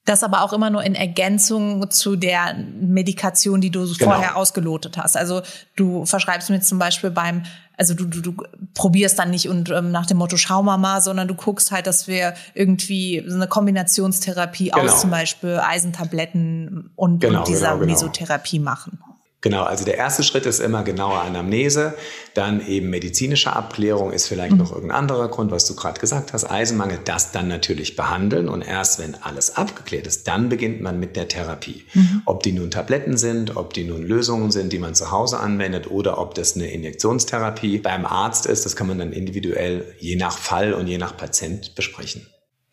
Das 0.08 0.22
aber 0.22 0.40
auch 0.40 0.54
immer 0.54 0.70
nur 0.70 0.82
in 0.82 0.94
Ergänzung 0.94 1.90
zu 1.90 2.16
der 2.16 2.54
Medikation, 2.80 3.60
die 3.60 3.70
du 3.70 3.80
genau. 3.80 4.12
vorher 4.12 4.36
ausgelotet 4.36 4.96
hast. 4.96 5.18
Also 5.18 5.42
du 5.76 6.06
verschreibst 6.06 6.48
mir 6.48 6.62
zum 6.62 6.78
Beispiel 6.78 7.10
beim, 7.10 7.42
also 7.76 7.92
du, 7.92 8.06
du, 8.06 8.22
du 8.22 8.42
probierst 8.72 9.18
dann 9.18 9.28
nicht 9.28 9.50
und 9.50 9.68
ähm, 9.68 9.90
nach 9.90 10.06
dem 10.06 10.16
Motto 10.16 10.38
schau 10.38 10.62
mal 10.62 10.78
mal, 10.78 11.02
sondern 11.02 11.28
du 11.28 11.34
guckst 11.34 11.72
halt, 11.72 11.86
dass 11.86 12.08
wir 12.08 12.32
irgendwie 12.54 13.22
so 13.26 13.36
eine 13.36 13.48
Kombinationstherapie 13.48 14.70
genau. 14.70 14.86
aus 14.86 15.02
zum 15.02 15.10
Beispiel 15.10 15.60
Eisentabletten 15.62 16.90
und, 16.96 17.20
genau, 17.20 17.40
und 17.40 17.48
dieser 17.48 17.72
genau, 17.72 17.80
genau. 17.80 17.92
Mesotherapie 17.92 18.60
machen. 18.60 18.98
Genau, 19.40 19.62
also 19.62 19.84
der 19.84 19.96
erste 19.96 20.24
Schritt 20.24 20.46
ist 20.46 20.58
immer 20.58 20.82
genaue 20.82 21.20
Anamnese, 21.20 21.94
dann 22.34 22.66
eben 22.66 22.90
medizinische 22.90 23.52
Abklärung 23.52 24.12
ist 24.12 24.26
vielleicht 24.26 24.52
mhm. 24.52 24.58
noch 24.58 24.72
irgendein 24.72 24.98
anderer 24.98 25.28
Grund, 25.28 25.52
was 25.52 25.64
du 25.64 25.76
gerade 25.76 26.00
gesagt 26.00 26.32
hast, 26.32 26.44
Eisenmangel, 26.44 26.98
das 27.04 27.30
dann 27.30 27.46
natürlich 27.46 27.94
behandeln 27.94 28.48
und 28.48 28.62
erst 28.62 28.98
wenn 28.98 29.14
alles 29.14 29.56
abgeklärt 29.56 30.08
ist, 30.08 30.26
dann 30.26 30.48
beginnt 30.48 30.80
man 30.80 30.98
mit 30.98 31.14
der 31.14 31.28
Therapie. 31.28 31.84
Mhm. 31.94 32.22
Ob 32.26 32.42
die 32.42 32.50
nun 32.50 32.72
Tabletten 32.72 33.16
sind, 33.16 33.56
ob 33.56 33.74
die 33.74 33.84
nun 33.84 34.02
Lösungen 34.02 34.50
sind, 34.50 34.72
die 34.72 34.80
man 34.80 34.96
zu 34.96 35.12
Hause 35.12 35.38
anwendet 35.38 35.88
oder 35.88 36.18
ob 36.18 36.34
das 36.34 36.56
eine 36.56 36.72
Injektionstherapie 36.72 37.78
beim 37.78 38.06
Arzt 38.06 38.44
ist, 38.44 38.64
das 38.64 38.74
kann 38.74 38.88
man 38.88 38.98
dann 38.98 39.12
individuell 39.12 39.94
je 40.00 40.16
nach 40.16 40.36
Fall 40.36 40.74
und 40.74 40.88
je 40.88 40.98
nach 40.98 41.16
Patient 41.16 41.76
besprechen. 41.76 42.26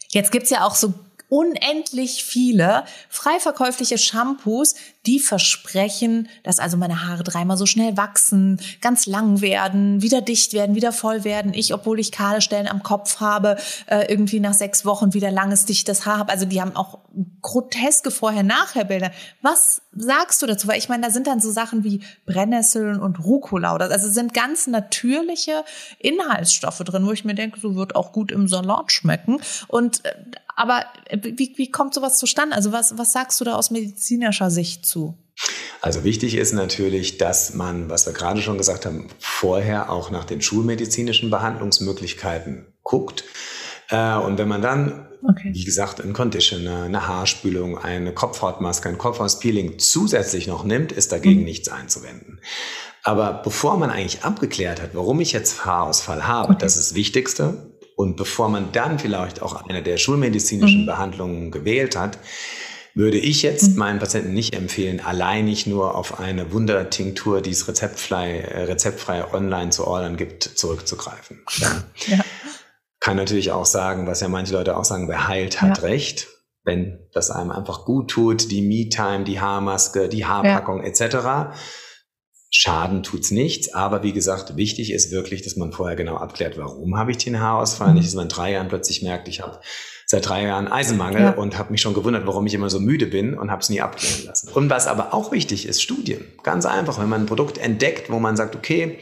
Jetzt 0.09 0.31
gibt's 0.31 0.49
ja 0.49 0.65
auch 0.65 0.73
so 0.73 0.95
unendlich 1.29 2.23
viele 2.23 2.83
frei 3.09 3.39
verkäufliche 3.39 3.97
Shampoos, 3.97 4.75
die 5.05 5.19
versprechen, 5.19 6.29
dass 6.43 6.59
also 6.59 6.77
meine 6.77 7.07
Haare 7.07 7.23
dreimal 7.23 7.57
so 7.57 7.65
schnell 7.65 7.97
wachsen, 7.97 8.59
ganz 8.81 9.05
lang 9.05 9.41
werden, 9.41 10.01
wieder 10.01 10.21
dicht 10.21 10.53
werden, 10.53 10.75
wieder 10.75 10.91
voll 10.91 11.23
werden. 11.23 11.53
Ich, 11.53 11.73
obwohl 11.73 11.99
ich 11.99 12.11
kahle 12.11 12.41
Stellen 12.41 12.67
am 12.67 12.83
Kopf 12.83 13.19
habe, 13.19 13.57
äh, 13.87 14.05
irgendwie 14.09 14.39
nach 14.39 14.53
sechs 14.53 14.85
Wochen 14.85 15.13
wieder 15.13 15.31
langes, 15.31 15.65
dichtes 15.65 16.05
Haar 16.05 16.19
habe. 16.19 16.31
Also 16.31 16.45
die 16.45 16.61
haben 16.61 16.75
auch 16.75 16.99
groteske 17.41 18.11
Vorher-Nachher-Bilder. 18.11 19.11
Was 19.41 19.81
sagst 19.93 20.41
du 20.41 20.47
dazu? 20.47 20.67
Weil 20.67 20.79
ich 20.79 20.89
meine, 20.89 21.03
da 21.03 21.11
sind 21.11 21.27
dann 21.27 21.39
so 21.39 21.51
Sachen 21.51 21.83
wie 21.83 22.01
Brennnesseln 22.25 22.99
und 22.99 23.23
Rucola. 23.23 23.75
Also 23.75 24.09
sind 24.09 24.33
ganz 24.33 24.67
natürliche 24.67 25.63
Inhaltsstoffe 25.99 26.79
drin, 26.79 27.05
wo 27.05 27.11
ich 27.11 27.25
mir 27.25 27.35
denke, 27.35 27.59
so 27.59 27.75
wird 27.75 27.95
auch 27.95 28.11
gut 28.11 28.31
im 28.31 28.47
Salat 28.47 28.91
schmecken. 28.91 29.41
Und 29.67 30.03
äh, 30.05 30.13
aber 30.55 30.85
wie, 31.11 31.53
wie 31.57 31.71
kommt 31.71 31.93
sowas 31.93 32.17
zustande? 32.17 32.55
Also 32.55 32.71
was, 32.71 32.97
was 32.97 33.11
sagst 33.11 33.39
du 33.41 33.45
da 33.45 33.55
aus 33.55 33.71
medizinischer 33.71 34.49
Sicht 34.49 34.85
zu? 34.85 35.17
Also 35.81 36.03
wichtig 36.03 36.35
ist 36.35 36.53
natürlich, 36.53 37.17
dass 37.17 37.53
man, 37.53 37.89
was 37.89 38.05
wir 38.05 38.13
gerade 38.13 38.41
schon 38.41 38.57
gesagt 38.57 38.85
haben, 38.85 39.09
vorher 39.19 39.91
auch 39.91 40.09
nach 40.09 40.23
den 40.23 40.41
schulmedizinischen 40.41 41.29
Behandlungsmöglichkeiten 41.29 42.65
guckt. 42.83 43.25
Äh, 43.89 44.15
und 44.15 44.37
wenn 44.37 44.47
man 44.47 44.61
dann, 44.61 45.07
okay. 45.27 45.51
wie 45.53 45.63
gesagt, 45.65 46.01
ein 46.01 46.13
Conditioner, 46.13 46.83
eine 46.83 47.07
Haarspülung, 47.07 47.77
eine 47.77 48.13
Kopfhautmaske, 48.13 48.89
ein 48.89 48.97
Kopfhauspeeling 48.97 49.77
zusätzlich 49.77 50.47
noch 50.47 50.63
nimmt, 50.63 50.91
ist 50.91 51.11
dagegen 51.11 51.41
mhm. 51.41 51.45
nichts 51.45 51.67
einzuwenden. 51.67 52.39
Aber 53.03 53.33
bevor 53.43 53.77
man 53.77 53.91
eigentlich 53.91 54.23
abgeklärt 54.23 54.81
hat, 54.81 54.95
warum 54.95 55.19
ich 55.19 55.31
jetzt 55.31 55.65
Haarausfall 55.65 56.25
habe, 56.25 56.53
okay. 56.53 56.57
das 56.61 56.77
ist 56.77 56.91
das 56.91 56.95
Wichtigste. 56.95 57.74
Und 57.95 58.17
bevor 58.17 58.49
man 58.49 58.71
dann 58.73 58.99
vielleicht 58.99 59.41
auch 59.41 59.67
eine 59.67 59.81
der 59.81 59.97
schulmedizinischen 59.97 60.81
mhm. 60.81 60.85
Behandlungen 60.85 61.51
gewählt 61.51 61.95
hat, 61.95 62.19
würde 62.93 63.17
ich 63.17 63.41
jetzt 63.41 63.71
mhm. 63.71 63.77
meinen 63.77 63.99
Patienten 63.99 64.33
nicht 64.33 64.55
empfehlen, 64.55 65.01
alleinig 65.01 65.67
nur 65.67 65.95
auf 65.95 66.19
eine 66.19 66.51
Wundertinktur, 66.53 67.41
die 67.41 67.51
es 67.51 67.67
rezeptfrei, 67.67 68.39
äh, 68.39 68.63
rezeptfrei 68.63 69.33
online 69.33 69.69
zu 69.69 69.85
ordern 69.85 70.17
gibt, 70.17 70.43
zurückzugreifen. 70.43 71.41
Ja. 71.57 71.83
ja. 72.07 72.19
Kann 72.99 73.17
natürlich 73.17 73.51
auch 73.51 73.65
sagen, 73.65 74.07
was 74.07 74.21
ja 74.21 74.29
manche 74.29 74.53
Leute 74.53 74.77
auch 74.77 74.85
sagen, 74.85 75.07
wer 75.07 75.27
heilt, 75.27 75.61
hat 75.61 75.77
ja. 75.77 75.83
recht. 75.83 76.27
Wenn 76.63 77.07
das 77.13 77.29
einem 77.29 77.51
einfach 77.51 77.85
gut 77.85 78.09
tut, 78.09 78.49
die 78.49 78.63
Me-Time, 78.63 79.25
die 79.25 79.39
Haarmaske, 79.39 80.09
die 80.09 80.25
Haarpackung 80.25 80.81
etc. 80.81 81.53
Schaden 82.55 83.03
tut's 83.03 83.31
nichts, 83.31 83.73
aber 83.73 84.01
wie 84.01 84.13
gesagt, 84.13 84.55
wichtig 84.55 84.91
ist 84.91 85.11
wirklich, 85.11 85.41
dass 85.41 85.57
man 85.57 85.73
vorher 85.73 85.97
genau 85.97 86.15
abklärt, 86.15 86.57
warum 86.57 86.97
habe 86.97 87.11
ich 87.11 87.17
den 87.17 87.41
Haarausfall, 87.41 87.89
mhm. 87.89 87.95
nicht, 87.95 88.07
dass 88.07 88.15
man 88.15 88.23
in 88.23 88.29
drei 88.29 88.53
Jahren 88.53 88.69
plötzlich 88.69 89.01
merkt, 89.01 89.27
ich 89.27 89.41
habe 89.41 89.59
seit 90.05 90.29
drei 90.29 90.43
Jahren 90.43 90.67
Eisenmangel 90.69 91.21
ja. 91.21 91.31
und 91.31 91.57
habe 91.57 91.71
mich 91.71 91.81
schon 91.81 91.93
gewundert, 91.93 92.25
warum 92.27 92.45
ich 92.47 92.53
immer 92.53 92.69
so 92.69 92.79
müde 92.79 93.07
bin 93.07 93.33
und 93.33 93.51
habe 93.51 93.61
es 93.61 93.69
nie 93.69 93.81
abklären 93.81 94.25
lassen. 94.25 94.49
Und 94.53 94.69
was 94.69 94.87
aber 94.87 95.13
auch 95.13 95.33
wichtig 95.33 95.67
ist, 95.67 95.81
Studien. 95.81 96.23
Ganz 96.43 96.65
einfach, 96.65 96.97
wenn 96.99 97.09
man 97.09 97.23
ein 97.23 97.25
Produkt 97.25 97.57
entdeckt, 97.57 98.09
wo 98.09 98.19
man 98.19 98.37
sagt, 98.37 98.55
okay, 98.55 98.99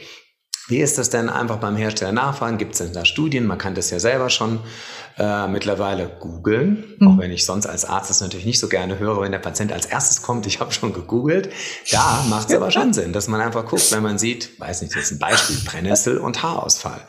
wie 0.66 0.78
ist 0.78 0.96
das 0.96 1.10
denn 1.10 1.28
einfach 1.28 1.58
beim 1.58 1.76
Hersteller 1.76 2.12
nachfragen? 2.12 2.56
Gibt 2.58 2.72
es 2.72 2.78
denn 2.78 2.92
da 2.92 3.04
Studien? 3.04 3.46
Man 3.46 3.58
kann 3.58 3.74
das 3.74 3.90
ja 3.90 4.00
selber 4.00 4.30
schon 4.30 4.60
äh, 5.16 5.46
mittlerweile 5.46 6.08
googeln, 6.20 6.96
mhm. 6.98 7.08
auch 7.08 7.18
wenn 7.18 7.30
ich 7.30 7.44
sonst 7.44 7.66
als 7.66 7.84
Arzt 7.84 8.10
das 8.10 8.20
natürlich 8.20 8.46
nicht 8.46 8.58
so 8.58 8.68
gerne 8.68 8.98
höre, 8.98 9.20
wenn 9.20 9.32
der 9.32 9.38
Patient 9.38 9.72
als 9.72 9.86
erstes 9.86 10.22
kommt, 10.22 10.46
ich 10.46 10.60
habe 10.60 10.72
schon 10.72 10.92
gegoogelt. 10.92 11.50
Da 11.90 12.24
macht 12.28 12.50
es 12.50 12.56
aber 12.56 12.70
schon 12.70 12.92
Sinn, 12.92 13.12
dass 13.12 13.28
man 13.28 13.40
einfach 13.40 13.66
guckt, 13.66 13.92
wenn 13.92 14.02
man 14.02 14.18
sieht, 14.18 14.58
weiß 14.60 14.82
nicht, 14.82 14.94
das 14.94 15.04
ist 15.04 15.12
ein 15.12 15.18
Beispiel, 15.18 15.56
Brennnessel 15.64 16.18
und 16.18 16.42
Haarausfall. 16.42 17.00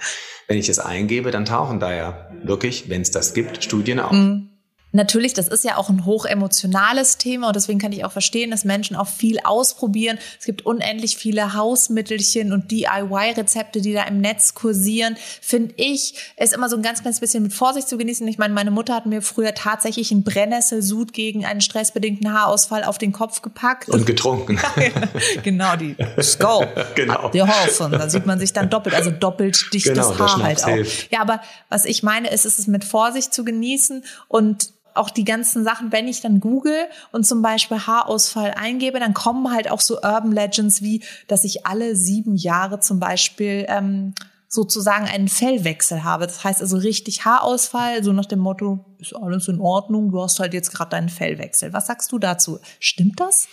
Wenn 0.48 0.58
ich 0.58 0.68
das 0.68 0.80
eingebe, 0.80 1.32
dann 1.32 1.46
tauchen 1.46 1.80
da 1.80 1.94
ja 1.94 2.30
wirklich, 2.44 2.89
wenn 2.89 3.02
es 3.02 3.10
das 3.12 3.34
gibt, 3.34 3.63
Studien 3.63 4.00
auf. 4.00 4.12
Mhm. 4.12 4.55
Natürlich, 4.95 5.34
das 5.34 5.49
ist 5.49 5.65
ja 5.65 5.75
auch 5.75 5.89
ein 5.89 6.05
hochemotionales 6.05 7.17
Thema 7.17 7.47
und 7.47 7.55
deswegen 7.58 7.79
kann 7.79 7.91
ich 7.91 8.05
auch 8.05 8.13
verstehen, 8.13 8.49
dass 8.49 8.63
Menschen 8.63 8.95
auch 8.95 9.10
viel 9.10 9.39
ausprobieren. 9.43 10.17
Es 10.39 10.45
gibt 10.45 10.65
unendlich 10.65 11.17
viele 11.17 11.53
Hausmittelchen 11.53 12.53
und 12.53 12.71
DIY-Rezepte, 12.71 13.81
die 13.81 13.91
da 13.91 14.03
im 14.03 14.21
Netz 14.21 14.53
kursieren. 14.53 15.17
Finde 15.41 15.73
ich, 15.75 16.13
ist 16.38 16.53
immer 16.53 16.69
so 16.69 16.77
ein 16.77 16.81
ganz 16.81 17.01
kleines 17.01 17.19
bisschen 17.19 17.43
mit 17.43 17.53
Vorsicht 17.53 17.89
zu 17.89 17.97
genießen. 17.97 18.25
Ich 18.29 18.38
meine, 18.38 18.53
meine 18.53 18.71
Mutter 18.71 18.95
hat 18.95 19.05
mir 19.05 19.21
früher 19.21 19.53
tatsächlich 19.53 20.13
einen 20.13 20.23
Brennnesselsud 20.23 21.12
gegen 21.12 21.45
einen 21.45 21.60
stressbedingten 21.60 22.31
Haarausfall 22.31 22.86
auf 22.86 22.97
den 22.97 23.12
Kopf 23.12 23.41
gepackt. 23.41 23.89
Und 23.89 24.05
getrunken. 24.05 24.58
genau, 25.43 25.75
die 25.75 25.97
Skull. 26.21 26.67
Genau. 26.95 27.29
Die 27.29 27.41
Hoffen. 27.41 27.91
Da 27.91 28.10
sieht 28.10 28.25
man 28.25 28.39
sich 28.39 28.53
dann 28.53 28.69
doppelt, 28.69 28.95
also 28.95 29.12
doppelt 29.12 29.73
dichtes 29.73 29.93
genau, 29.93 30.17
Haar 30.17 30.41
halt 30.41 30.63
auch. 30.63 30.69
Hilft. 30.69 31.12
Ja, 31.12 31.19
aber 31.19 31.41
was 31.67 31.84
ich 31.84 32.03
meine, 32.03 32.29
ist, 32.29 32.45
ist 32.45 32.60
es 32.60 32.67
mit 32.67 32.86
Vorsicht 32.86 33.34
zu 33.34 33.43
genießen 33.43 34.03
und 34.29 34.69
auch 34.95 35.10
die 35.10 35.23
ganzen 35.23 35.63
Sachen, 35.63 35.91
wenn 35.91 36.08
ich 36.08 36.21
dann 36.21 36.39
google 36.39 36.88
und 37.12 37.25
zum 37.25 37.41
Beispiel 37.41 37.79
Haarausfall 37.79 38.53
eingebe, 38.55 38.99
dann 38.99 39.13
kommen 39.13 39.51
halt 39.51 39.69
auch 39.69 39.81
so 39.81 39.95
Urban 39.95 40.31
Legends 40.31 40.81
wie, 40.81 41.03
dass 41.27 41.43
ich 41.43 41.65
alle 41.65 41.95
sieben 41.95 42.36
Jahre 42.36 42.79
zum 42.79 42.99
Beispiel 42.99 43.65
ähm, 43.67 44.13
sozusagen 44.47 45.05
einen 45.05 45.27
Fellwechsel 45.27 46.03
habe. 46.03 46.25
Das 46.25 46.43
heißt 46.43 46.62
also 46.62 46.77
richtig 46.77 47.25
Haarausfall, 47.25 48.03
so 48.03 48.13
nach 48.13 48.25
dem 48.25 48.39
Motto, 48.39 48.86
ist 48.99 49.15
alles 49.15 49.47
in 49.47 49.60
Ordnung, 49.60 50.12
du 50.12 50.21
hast 50.21 50.39
halt 50.39 50.53
jetzt 50.53 50.73
gerade 50.73 50.91
deinen 50.91 51.10
Fellwechsel. 51.10 51.73
Was 51.73 51.88
sagst 51.88 52.12
du 52.12 52.19
dazu? 52.19 52.60
Stimmt 52.79 53.19
das? 53.19 53.47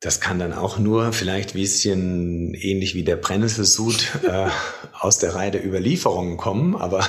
Das 0.00 0.20
kann 0.20 0.38
dann 0.38 0.52
auch 0.52 0.78
nur 0.78 1.12
vielleicht 1.12 1.54
ein 1.54 1.58
bisschen 1.58 2.54
ähnlich 2.54 2.94
wie 2.94 3.02
der 3.02 3.16
Brennesselsud 3.16 4.22
äh, 4.28 4.48
aus 4.92 5.18
der 5.18 5.34
Reihe 5.34 5.50
der 5.50 5.66
Überlieferungen 5.66 6.36
kommen, 6.36 6.76
aber 6.76 7.04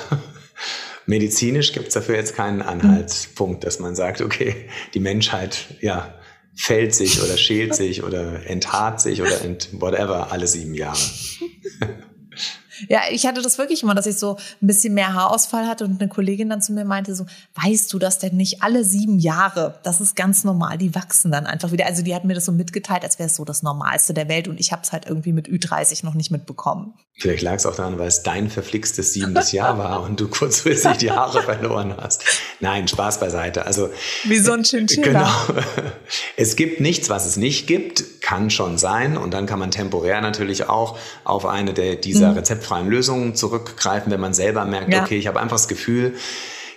medizinisch 1.09 1.73
gibt 1.73 1.87
es 1.87 1.95
dafür 1.95 2.15
jetzt 2.15 2.35
keinen 2.35 2.61
Anhaltspunkt, 2.61 3.63
dass 3.63 3.79
man 3.79 3.95
sagt, 3.95 4.21
okay, 4.21 4.55
die 4.93 4.99
Menschheit, 4.99 5.75
ja, 5.81 6.13
fällt 6.55 6.93
sich 6.93 7.21
oder 7.21 7.37
schält 7.37 7.73
sich 7.73 8.03
oder 8.03 8.45
enthaart 8.45 9.01
sich 9.01 9.21
oder 9.21 9.41
ent 9.41 9.69
whatever 9.73 10.31
alle 10.31 10.45
sieben 10.47 10.73
Jahre. 10.75 10.99
Ja, 12.87 13.01
ich 13.11 13.25
hatte 13.25 13.41
das 13.41 13.57
wirklich 13.57 13.83
immer, 13.83 13.95
dass 13.95 14.05
ich 14.05 14.17
so 14.17 14.37
ein 14.61 14.67
bisschen 14.67 14.93
mehr 14.93 15.13
Haarausfall 15.13 15.67
hatte 15.67 15.85
und 15.85 15.99
eine 15.99 16.09
Kollegin 16.09 16.49
dann 16.49 16.61
zu 16.61 16.73
mir 16.73 16.85
meinte 16.85 17.15
so, 17.15 17.25
weißt 17.55 17.91
du 17.91 17.99
das 17.99 18.19
denn 18.19 18.37
nicht 18.37 18.63
alle 18.63 18.83
sieben 18.83 19.19
Jahre? 19.19 19.79
Das 19.83 20.01
ist 20.01 20.15
ganz 20.15 20.43
normal, 20.43 20.77
die 20.77 20.95
wachsen 20.95 21.31
dann 21.31 21.45
einfach 21.45 21.71
wieder. 21.71 21.85
Also 21.85 22.03
die 22.03 22.15
hat 22.15 22.25
mir 22.25 22.33
das 22.33 22.45
so 22.45 22.51
mitgeteilt, 22.51 23.03
als 23.03 23.19
wäre 23.19 23.27
es 23.27 23.35
so 23.35 23.45
das 23.45 23.63
Normalste 23.63 24.13
der 24.13 24.29
Welt 24.29 24.47
und 24.47 24.59
ich 24.59 24.71
habe 24.71 24.81
es 24.83 24.91
halt 24.91 25.05
irgendwie 25.07 25.33
mit 25.33 25.47
Ü30 25.47 26.05
noch 26.05 26.13
nicht 26.13 26.31
mitbekommen. 26.31 26.93
Vielleicht 27.19 27.43
lag 27.43 27.55
es 27.55 27.65
auch 27.65 27.75
daran, 27.75 27.99
weil 27.99 28.07
es 28.07 28.23
dein 28.23 28.49
verflixtes 28.49 29.11
siebtes 29.13 29.51
Jahr 29.51 29.77
war 29.77 30.03
und 30.03 30.21
du 30.21 30.29
kurzfristig 30.29 30.97
die 30.99 31.11
Haare 31.11 31.41
verloren 31.43 31.95
hast. 31.97 32.23
Nein, 32.61 32.87
Spaß 32.87 33.19
beiseite. 33.19 33.65
Also 33.65 33.89
wie 34.23 34.39
so 34.39 34.53
ein 34.53 34.63
Chinchilla. 34.63 35.29
Genau. 35.47 35.61
Es 36.37 36.55
gibt 36.55 36.79
nichts, 36.79 37.09
was 37.09 37.25
es 37.25 37.35
nicht 37.35 37.67
gibt, 37.67 38.21
kann 38.21 38.49
schon 38.49 38.77
sein 38.77 39.17
und 39.17 39.33
dann 39.33 39.45
kann 39.47 39.59
man 39.59 39.71
temporär 39.71 40.21
natürlich 40.21 40.69
auch 40.69 40.97
auf 41.25 41.45
eine 41.45 41.73
der 41.73 41.95
dieser 41.95 42.31
mhm. 42.31 42.35
Rezeptfreien 42.69 42.89
Lösungen 42.89 43.35
zurückgreifen, 43.35 44.11
wenn 44.11 44.19
man 44.19 44.33
selber 44.33 44.65
merkt, 44.65 44.93
ja. 44.93 45.03
okay, 45.03 45.17
ich 45.17 45.27
habe 45.27 45.39
einfach 45.39 45.55
das 45.57 45.67
Gefühl, 45.67 46.15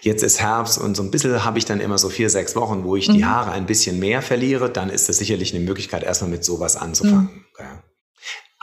jetzt 0.00 0.22
ist 0.22 0.40
Herbst 0.40 0.78
und 0.78 0.96
so 0.96 1.02
ein 1.02 1.10
bisschen 1.10 1.44
habe 1.44 1.58
ich 1.58 1.64
dann 1.64 1.80
immer 1.80 1.98
so 1.98 2.08
vier, 2.08 2.30
sechs 2.30 2.56
Wochen, 2.56 2.84
wo 2.84 2.96
ich 2.96 3.08
mhm. 3.08 3.14
die 3.14 3.24
Haare 3.24 3.52
ein 3.52 3.66
bisschen 3.66 3.98
mehr 3.98 4.22
verliere, 4.22 4.70
dann 4.70 4.90
ist 4.90 5.08
das 5.08 5.18
sicherlich 5.18 5.54
eine 5.54 5.64
Möglichkeit, 5.64 6.02
erstmal 6.02 6.30
mit 6.30 6.44
sowas 6.44 6.76
anzufangen. 6.76 7.30
Mhm. 7.32 7.44
Ja. 7.58 7.82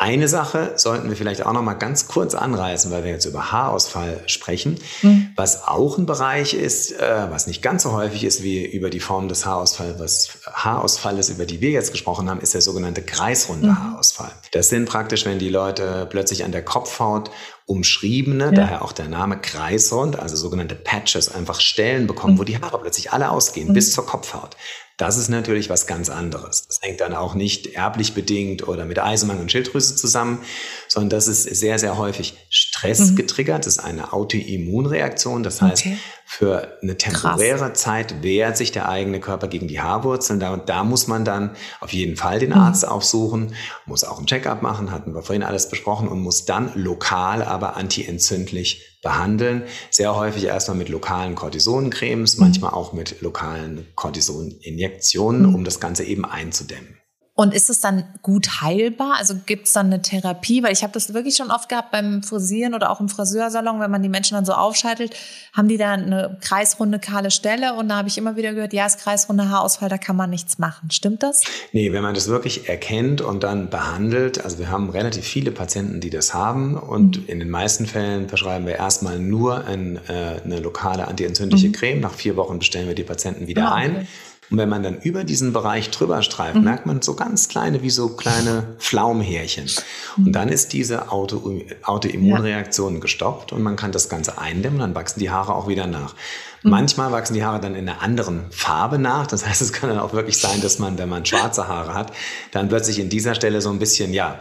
Eine 0.01 0.29
Sache 0.29 0.75
sollten 0.77 1.09
wir 1.09 1.17
vielleicht 1.17 1.45
auch 1.45 1.51
noch 1.51 1.61
mal 1.61 1.73
ganz 1.73 2.07
kurz 2.07 2.33
anreißen, 2.33 2.89
weil 2.89 3.03
wir 3.03 3.11
jetzt 3.11 3.25
über 3.25 3.51
Haarausfall 3.51 4.21
sprechen, 4.27 4.79
mhm. 5.01 5.31
was 5.35 5.67
auch 5.67 5.97
ein 5.97 6.05
Bereich 6.05 6.53
ist, 6.53 6.93
äh, 6.93 7.27
was 7.29 7.47
nicht 7.47 7.61
ganz 7.61 7.83
so 7.83 7.91
häufig 7.91 8.23
ist 8.23 8.41
wie 8.41 8.65
über 8.65 8.89
die 8.89 9.01
Form 9.01 9.27
des 9.27 9.45
Haarausfalls, 9.45 9.99
was 9.99 10.29
Haarausfalls, 10.53 11.27
über 11.27 11.45
die 11.45 11.59
wir 11.59 11.71
jetzt 11.71 11.91
gesprochen 11.91 12.29
haben, 12.29 12.39
ist 12.39 12.53
der 12.53 12.61
sogenannte 12.61 13.01
kreisrunde 13.01 13.67
mhm. 13.67 13.77
Haarausfall. 13.77 14.31
Das 14.53 14.69
sind 14.69 14.87
praktisch, 14.87 15.25
wenn 15.25 15.37
die 15.37 15.49
Leute 15.49 16.07
plötzlich 16.09 16.45
an 16.45 16.53
der 16.53 16.63
Kopfhaut 16.63 17.29
umschriebene, 17.65 18.45
ja. 18.45 18.51
daher 18.51 18.85
auch 18.85 18.93
der 18.93 19.09
Name 19.09 19.37
kreisrund, 19.37 20.17
also 20.17 20.37
sogenannte 20.37 20.75
Patches, 20.75 21.27
einfach 21.27 21.59
Stellen 21.59 22.07
bekommen, 22.07 22.35
mhm. 22.35 22.39
wo 22.39 22.43
die 22.45 22.57
Haare 22.57 22.79
plötzlich 22.79 23.11
alle 23.11 23.31
ausgehen, 23.31 23.67
mhm. 23.67 23.73
bis 23.73 23.91
zur 23.91 24.05
Kopfhaut. 24.05 24.55
Das 24.99 25.15
ist 25.15 25.29
natürlich 25.29 25.69
was 25.69 25.87
ganz 25.87 26.09
anderes. 26.09 26.67
Das 26.67 26.81
hängt 26.81 26.99
dann 26.99 27.13
auch 27.13 27.33
nicht 27.33 27.67
erblich 27.67 28.13
bedingt 28.13 28.67
oder 28.67 28.83
mit 28.83 28.99
Eisenmangel 28.99 29.43
und 29.43 29.49
Schilddrüse 29.49 29.95
zusammen, 29.95 30.43
sondern 30.89 31.11
das 31.11 31.29
ist 31.29 31.43
sehr, 31.43 31.79
sehr 31.79 31.97
häufig 31.97 32.35
Stress 32.49 33.11
mhm. 33.11 33.15
getriggert. 33.15 33.65
Das 33.65 33.77
ist 33.77 33.79
eine 33.79 34.11
Autoimmunreaktion. 34.11 35.41
Das 35.41 35.61
heißt, 35.61 35.85
okay. 35.85 35.97
Für 36.31 36.77
eine 36.83 36.95
temporäre 36.95 37.57
Krass. 37.57 37.81
Zeit 37.81 38.21
wehrt 38.21 38.55
sich 38.55 38.71
der 38.71 38.87
eigene 38.87 39.19
Körper 39.19 39.47
gegen 39.47 39.67
die 39.67 39.81
Haarwurzeln. 39.81 40.39
Da, 40.39 40.57
da 40.57 40.83
muss 40.83 41.07
man 41.07 41.25
dann 41.25 41.55
auf 41.79 41.91
jeden 41.91 42.17
Fall 42.17 42.37
den 42.37 42.51
mhm. 42.51 42.57
Arzt 42.57 42.87
aufsuchen, 42.87 43.55
muss 43.87 44.03
auch 44.03 44.19
ein 44.19 44.27
Checkup 44.27 44.61
machen, 44.61 44.91
hatten 44.91 45.15
wir 45.15 45.23
vorhin 45.23 45.41
alles 45.41 45.69
besprochen 45.69 46.07
und 46.07 46.19
muss 46.19 46.45
dann 46.45 46.71
lokal, 46.75 47.41
aber 47.41 47.77
antientzündlich 47.77 48.99
behandeln. 49.01 49.63
Sehr 49.89 50.15
häufig 50.15 50.43
erstmal 50.43 50.77
mit 50.77 50.89
lokalen 50.89 51.33
Cortisoncremes, 51.33 52.37
mhm. 52.37 52.43
manchmal 52.43 52.73
auch 52.73 52.93
mit 52.93 53.21
lokalen 53.21 53.87
Cortisoninjektionen, 53.95 55.47
mhm. 55.47 55.55
um 55.55 55.63
das 55.63 55.79
Ganze 55.79 56.03
eben 56.03 56.25
einzudämmen. 56.25 56.98
Und 57.39 57.53
ist 57.53 57.69
es 57.69 57.79
dann 57.79 58.03
gut 58.21 58.59
heilbar? 58.59 59.15
Also 59.17 59.33
gibt 59.45 59.67
es 59.67 59.71
dann 59.71 59.85
eine 59.85 60.01
Therapie? 60.01 60.61
Weil 60.61 60.73
ich 60.73 60.83
habe 60.83 60.91
das 60.91 61.13
wirklich 61.13 61.37
schon 61.37 61.51
oft 61.51 61.69
gehabt 61.69 61.89
beim 61.89 62.21
Frisieren 62.21 62.73
oder 62.73 62.89
auch 62.89 62.99
im 62.99 63.07
Friseursalon, 63.07 63.79
wenn 63.79 63.89
man 63.89 64.03
die 64.03 64.09
Menschen 64.09 64.33
dann 64.33 64.43
so 64.43 64.51
aufscheitelt, 64.51 65.15
haben 65.53 65.69
die 65.69 65.77
da 65.77 65.93
eine 65.93 66.37
kreisrunde, 66.41 66.99
kahle 66.99 67.31
Stelle. 67.31 67.75
Und 67.75 67.87
da 67.87 67.95
habe 67.95 68.09
ich 68.09 68.17
immer 68.17 68.35
wieder 68.35 68.53
gehört, 68.53 68.73
ja, 68.73 68.85
ist 68.85 68.99
kreisrunde 68.99 69.49
Haarausfall, 69.49 69.87
da 69.87 69.97
kann 69.97 70.17
man 70.17 70.29
nichts 70.29 70.57
machen. 70.57 70.91
Stimmt 70.91 71.23
das? 71.23 71.41
Nee, 71.71 71.93
wenn 71.93 72.03
man 72.03 72.13
das 72.13 72.27
wirklich 72.27 72.67
erkennt 72.67 73.21
und 73.21 73.41
dann 73.41 73.69
behandelt, 73.69 74.43
also 74.43 74.59
wir 74.59 74.69
haben 74.69 74.89
relativ 74.89 75.23
viele 75.23 75.51
Patienten, 75.51 76.01
die 76.01 76.09
das 76.09 76.33
haben. 76.33 76.75
Und 76.75 77.21
mhm. 77.21 77.27
in 77.27 77.39
den 77.39 77.49
meisten 77.49 77.85
Fällen 77.85 78.27
verschreiben 78.27 78.67
wir 78.67 78.75
erstmal 78.75 79.17
nur 79.17 79.63
ein, 79.63 79.95
äh, 80.09 80.41
eine 80.43 80.59
lokale 80.59 81.07
antientzündliche 81.07 81.69
mhm. 81.69 81.71
Creme. 81.71 81.99
Nach 82.01 82.13
vier 82.13 82.35
Wochen 82.35 82.59
bestellen 82.59 82.89
wir 82.89 82.95
die 82.95 83.03
Patienten 83.03 83.47
wieder 83.47 83.71
ah, 83.71 83.75
okay. 83.75 83.83
ein. 83.85 84.07
Und 84.51 84.57
wenn 84.57 84.69
man 84.69 84.81
dann 84.81 84.97
über 84.97 85.23
diesen 85.23 85.53
Bereich 85.53 85.91
drüber 85.91 86.21
streift, 86.21 86.55
mhm. 86.55 86.63
merkt 86.63 86.85
man 86.85 87.01
so 87.01 87.13
ganz 87.13 87.49
kleine, 87.49 87.83
wie 87.83 87.89
so 87.89 88.09
kleine 88.09 88.75
Pflaumhärchen. 88.79 89.69
Mhm. 90.17 90.27
Und 90.27 90.33
dann 90.33 90.49
ist 90.49 90.73
diese 90.73 91.11
Auto, 91.11 91.61
Autoimmunreaktion 91.83 92.95
ja. 92.95 92.99
gestoppt 92.99 93.53
und 93.53 93.61
man 93.61 93.75
kann 93.75 93.91
das 93.91 94.09
Ganze 94.09 94.39
eindämmen, 94.39 94.79
dann 94.79 94.95
wachsen 94.95 95.19
die 95.19 95.29
Haare 95.29 95.53
auch 95.53 95.67
wieder 95.67 95.85
nach. 95.85 96.15
Mhm. 96.63 96.71
Manchmal 96.71 97.11
wachsen 97.11 97.35
die 97.35 97.43
Haare 97.43 97.59
dann 97.59 97.75
in 97.75 97.87
einer 97.87 98.01
anderen 98.01 98.45
Farbe 98.49 98.97
nach. 98.97 99.27
Das 99.27 99.45
heißt, 99.45 99.61
es 99.61 99.71
kann 99.71 99.89
dann 99.89 99.99
auch 99.99 100.13
wirklich 100.13 100.37
sein, 100.37 100.61
dass 100.61 100.79
man, 100.79 100.97
wenn 100.97 101.09
man 101.09 101.25
schwarze 101.25 101.67
Haare 101.67 101.93
hat, 101.93 102.11
dann 102.51 102.69
plötzlich 102.69 102.99
in 102.99 103.09
dieser 103.09 103.35
Stelle 103.35 103.61
so 103.61 103.69
ein 103.69 103.79
bisschen, 103.79 104.13
ja, 104.13 104.39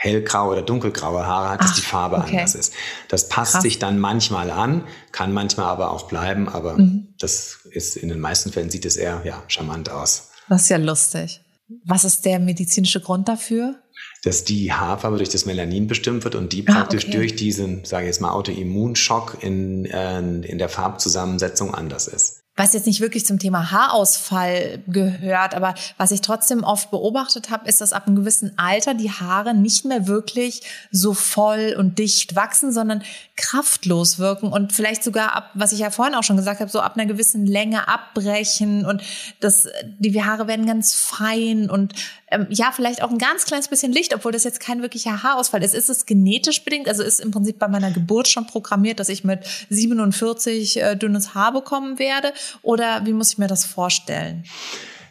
hellgraue 0.00 0.52
oder 0.52 0.62
dunkelgraue 0.62 1.26
Haare 1.26 1.50
hat, 1.50 1.60
dass 1.60 1.72
Ach, 1.72 1.74
die 1.74 1.82
Farbe 1.82 2.16
okay. 2.16 2.38
anders 2.38 2.54
ist. 2.54 2.72
Das 3.08 3.28
passt 3.28 3.52
Krass. 3.52 3.62
sich 3.62 3.78
dann 3.78 3.98
manchmal 3.98 4.50
an, 4.50 4.84
kann 5.12 5.34
manchmal 5.34 5.66
aber 5.66 5.90
auch 5.90 6.08
bleiben, 6.08 6.48
aber 6.48 6.78
mhm. 6.78 7.08
das 7.18 7.58
ist 7.70 7.96
in 7.96 8.08
den 8.08 8.18
meisten 8.18 8.50
Fällen 8.50 8.70
sieht 8.70 8.86
es 8.86 8.96
eher 8.96 9.20
ja, 9.24 9.42
charmant 9.46 9.90
aus. 9.90 10.30
Das 10.48 10.62
ist 10.62 10.68
ja 10.70 10.78
lustig. 10.78 11.42
Was 11.84 12.04
ist 12.04 12.24
der 12.24 12.38
medizinische 12.38 13.00
Grund 13.00 13.28
dafür? 13.28 13.78
Dass 14.24 14.44
die 14.44 14.72
Haarfarbe 14.72 15.18
durch 15.18 15.28
das 15.28 15.44
Melanin 15.44 15.86
bestimmt 15.86 16.24
wird 16.24 16.34
und 16.34 16.54
die 16.54 16.66
ah, 16.66 16.72
praktisch 16.72 17.04
okay. 17.04 17.16
durch 17.16 17.36
diesen, 17.36 17.84
sage 17.84 18.04
ich 18.04 18.08
jetzt 18.08 18.22
mal, 18.22 18.30
Autoimmunschock 18.30 19.36
in, 19.42 19.84
äh, 19.84 20.18
in 20.18 20.56
der 20.56 20.70
Farbzusammensetzung 20.70 21.74
anders 21.74 22.08
ist. 22.08 22.39
Was 22.60 22.74
jetzt 22.74 22.86
nicht 22.86 23.00
wirklich 23.00 23.24
zum 23.24 23.38
Thema 23.38 23.70
Haarausfall 23.70 24.82
gehört, 24.86 25.54
aber 25.54 25.74
was 25.96 26.10
ich 26.10 26.20
trotzdem 26.20 26.62
oft 26.62 26.90
beobachtet 26.90 27.48
habe, 27.48 27.66
ist, 27.66 27.80
dass 27.80 27.94
ab 27.94 28.06
einem 28.06 28.16
gewissen 28.16 28.52
Alter 28.58 28.92
die 28.92 29.10
Haare 29.10 29.54
nicht 29.54 29.86
mehr 29.86 30.06
wirklich 30.06 30.60
so 30.90 31.14
voll 31.14 31.74
und 31.78 31.98
dicht 31.98 32.36
wachsen, 32.36 32.70
sondern 32.70 33.02
kraftlos 33.36 34.18
wirken 34.18 34.52
und 34.52 34.74
vielleicht 34.74 35.02
sogar 35.02 35.34
ab, 35.34 35.50
was 35.54 35.72
ich 35.72 35.78
ja 35.78 35.88
vorhin 35.88 36.14
auch 36.14 36.22
schon 36.22 36.36
gesagt 36.36 36.60
habe, 36.60 36.70
so 36.70 36.80
ab 36.80 36.96
einer 36.96 37.06
gewissen 37.06 37.46
Länge 37.46 37.88
abbrechen 37.88 38.84
und 38.84 39.02
das, 39.40 39.66
die 39.98 40.22
Haare 40.22 40.46
werden 40.46 40.66
ganz 40.66 40.92
fein 40.92 41.70
und 41.70 41.94
ähm, 42.30 42.46
ja, 42.50 42.72
vielleicht 42.72 43.02
auch 43.02 43.10
ein 43.10 43.18
ganz 43.18 43.44
kleines 43.44 43.68
bisschen 43.68 43.92
Licht, 43.92 44.14
obwohl 44.14 44.32
das 44.32 44.44
jetzt 44.44 44.60
kein 44.60 44.82
wirklicher 44.82 45.22
Haarausfall 45.22 45.62
ist. 45.62 45.74
Ist 45.74 45.90
es 45.90 46.06
genetisch 46.06 46.64
bedingt? 46.64 46.88
Also 46.88 47.02
ist 47.02 47.20
im 47.20 47.30
Prinzip 47.30 47.58
bei 47.58 47.68
meiner 47.68 47.90
Geburt 47.90 48.28
schon 48.28 48.46
programmiert, 48.46 49.00
dass 49.00 49.08
ich 49.08 49.24
mit 49.24 49.40
47 49.68 50.80
äh, 50.80 50.96
dünnes 50.96 51.34
Haar 51.34 51.52
bekommen 51.52 51.98
werde? 51.98 52.32
Oder 52.62 53.04
wie 53.04 53.12
muss 53.12 53.32
ich 53.32 53.38
mir 53.38 53.48
das 53.48 53.64
vorstellen? 53.64 54.44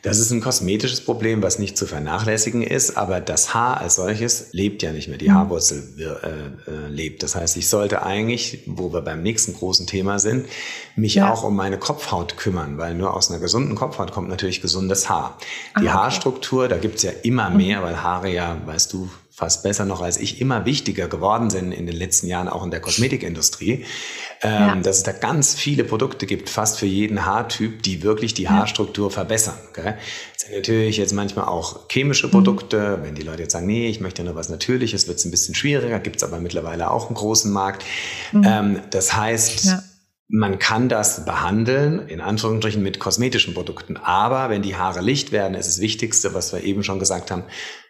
Das 0.01 0.17
ist 0.17 0.31
ein 0.31 0.39
kosmetisches 0.39 1.01
Problem, 1.01 1.43
was 1.43 1.59
nicht 1.59 1.77
zu 1.77 1.85
vernachlässigen 1.85 2.61
ist, 2.61 2.95
aber 2.95 3.19
das 3.19 3.53
Haar 3.53 3.81
als 3.81 3.95
solches 3.95 4.53
lebt 4.53 4.81
ja 4.81 4.93
nicht 4.93 5.09
mehr. 5.09 5.17
Die 5.17 5.29
mhm. 5.29 5.33
Haarwurzel 5.33 5.83
äh, 5.97 6.71
äh, 6.71 6.87
lebt. 6.87 7.21
Das 7.21 7.35
heißt, 7.35 7.57
ich 7.57 7.67
sollte 7.67 8.03
eigentlich, 8.03 8.63
wo 8.65 8.93
wir 8.93 9.01
beim 9.01 9.21
nächsten 9.21 9.53
großen 9.53 9.87
Thema 9.87 10.19
sind, 10.19 10.45
mich 10.95 11.15
ja. 11.15 11.31
auch 11.31 11.43
um 11.43 11.55
meine 11.55 11.77
Kopfhaut 11.77 12.37
kümmern, 12.37 12.77
weil 12.77 12.95
nur 12.95 13.13
aus 13.13 13.29
einer 13.29 13.39
gesunden 13.39 13.75
Kopfhaut 13.75 14.11
kommt 14.11 14.29
natürlich 14.29 14.61
gesundes 14.61 15.09
Haar. 15.09 15.37
Die 15.75 15.79
ah, 15.79 15.79
okay. 15.79 15.89
Haarstruktur, 15.89 16.67
da 16.69 16.77
gibt's 16.77 17.03
ja 17.03 17.11
immer 17.23 17.49
mehr, 17.49 17.79
mhm. 17.79 17.83
weil 17.83 18.01
Haare 18.01 18.31
ja, 18.31 18.57
weißt 18.65 18.93
du, 18.93 19.09
fast 19.39 19.63
besser 19.63 19.85
noch 19.85 20.01
als 20.01 20.17
ich, 20.17 20.41
immer 20.41 20.65
wichtiger 20.65 21.07
geworden 21.07 21.49
sind 21.49 21.71
in 21.71 21.85
den 21.85 21.95
letzten 21.95 22.27
Jahren, 22.27 22.49
auch 22.49 22.61
in 22.65 22.71
der 22.71 22.81
Kosmetikindustrie, 22.81 23.85
ähm, 24.41 24.51
ja. 24.51 24.75
dass 24.75 24.97
es 24.97 25.03
da 25.03 25.13
ganz 25.13 25.55
viele 25.55 25.85
Produkte 25.85 26.25
gibt, 26.25 26.49
fast 26.49 26.77
für 26.77 26.85
jeden 26.85 27.25
Haartyp, 27.25 27.81
die 27.81 28.03
wirklich 28.03 28.33
die 28.33 28.49
Haarstruktur 28.49 29.09
verbessern. 29.09 29.55
Gell? 29.73 29.97
Das 30.33 30.43
sind 30.43 30.55
natürlich 30.55 30.97
jetzt 30.97 31.13
manchmal 31.13 31.45
auch 31.45 31.87
chemische 31.89 32.27
mhm. 32.27 32.31
Produkte. 32.31 32.97
Mhm. 32.97 33.05
Wenn 33.05 33.15
die 33.15 33.21
Leute 33.21 33.43
jetzt 33.43 33.53
sagen, 33.53 33.65
nee, 33.65 33.87
ich 33.87 34.01
möchte 34.01 34.25
nur 34.25 34.35
was 34.35 34.49
Natürliches, 34.49 35.07
wird 35.07 35.19
es 35.19 35.25
ein 35.25 35.31
bisschen 35.31 35.55
schwieriger, 35.55 35.99
gibt 35.99 36.17
es 36.17 36.23
aber 36.23 36.41
mittlerweile 36.41 36.91
auch 36.91 37.07
einen 37.07 37.15
großen 37.15 37.49
Markt. 37.49 37.85
Mhm. 38.33 38.43
Ähm, 38.45 38.81
das 38.91 39.15
heißt, 39.15 39.65
ja. 39.65 39.83
Man 40.31 40.59
kann 40.59 40.89
das 40.89 41.25
behandeln, 41.25 42.07
in 42.07 42.21
Anführungsstrichen 42.21 42.83
mit 42.83 42.99
kosmetischen 42.99 43.55
Produkten. 43.55 43.97
Aber 43.97 44.51
wenn 44.51 44.61
die 44.61 44.75
Haare 44.75 45.01
licht 45.01 45.31
werden, 45.31 45.55
ist 45.55 45.67
das 45.67 45.79
Wichtigste, 45.79 46.35
was 46.35 46.53
wir 46.53 46.63
eben 46.63 46.83
schon 46.83 46.99
gesagt 46.99 47.31
haben, 47.31 47.45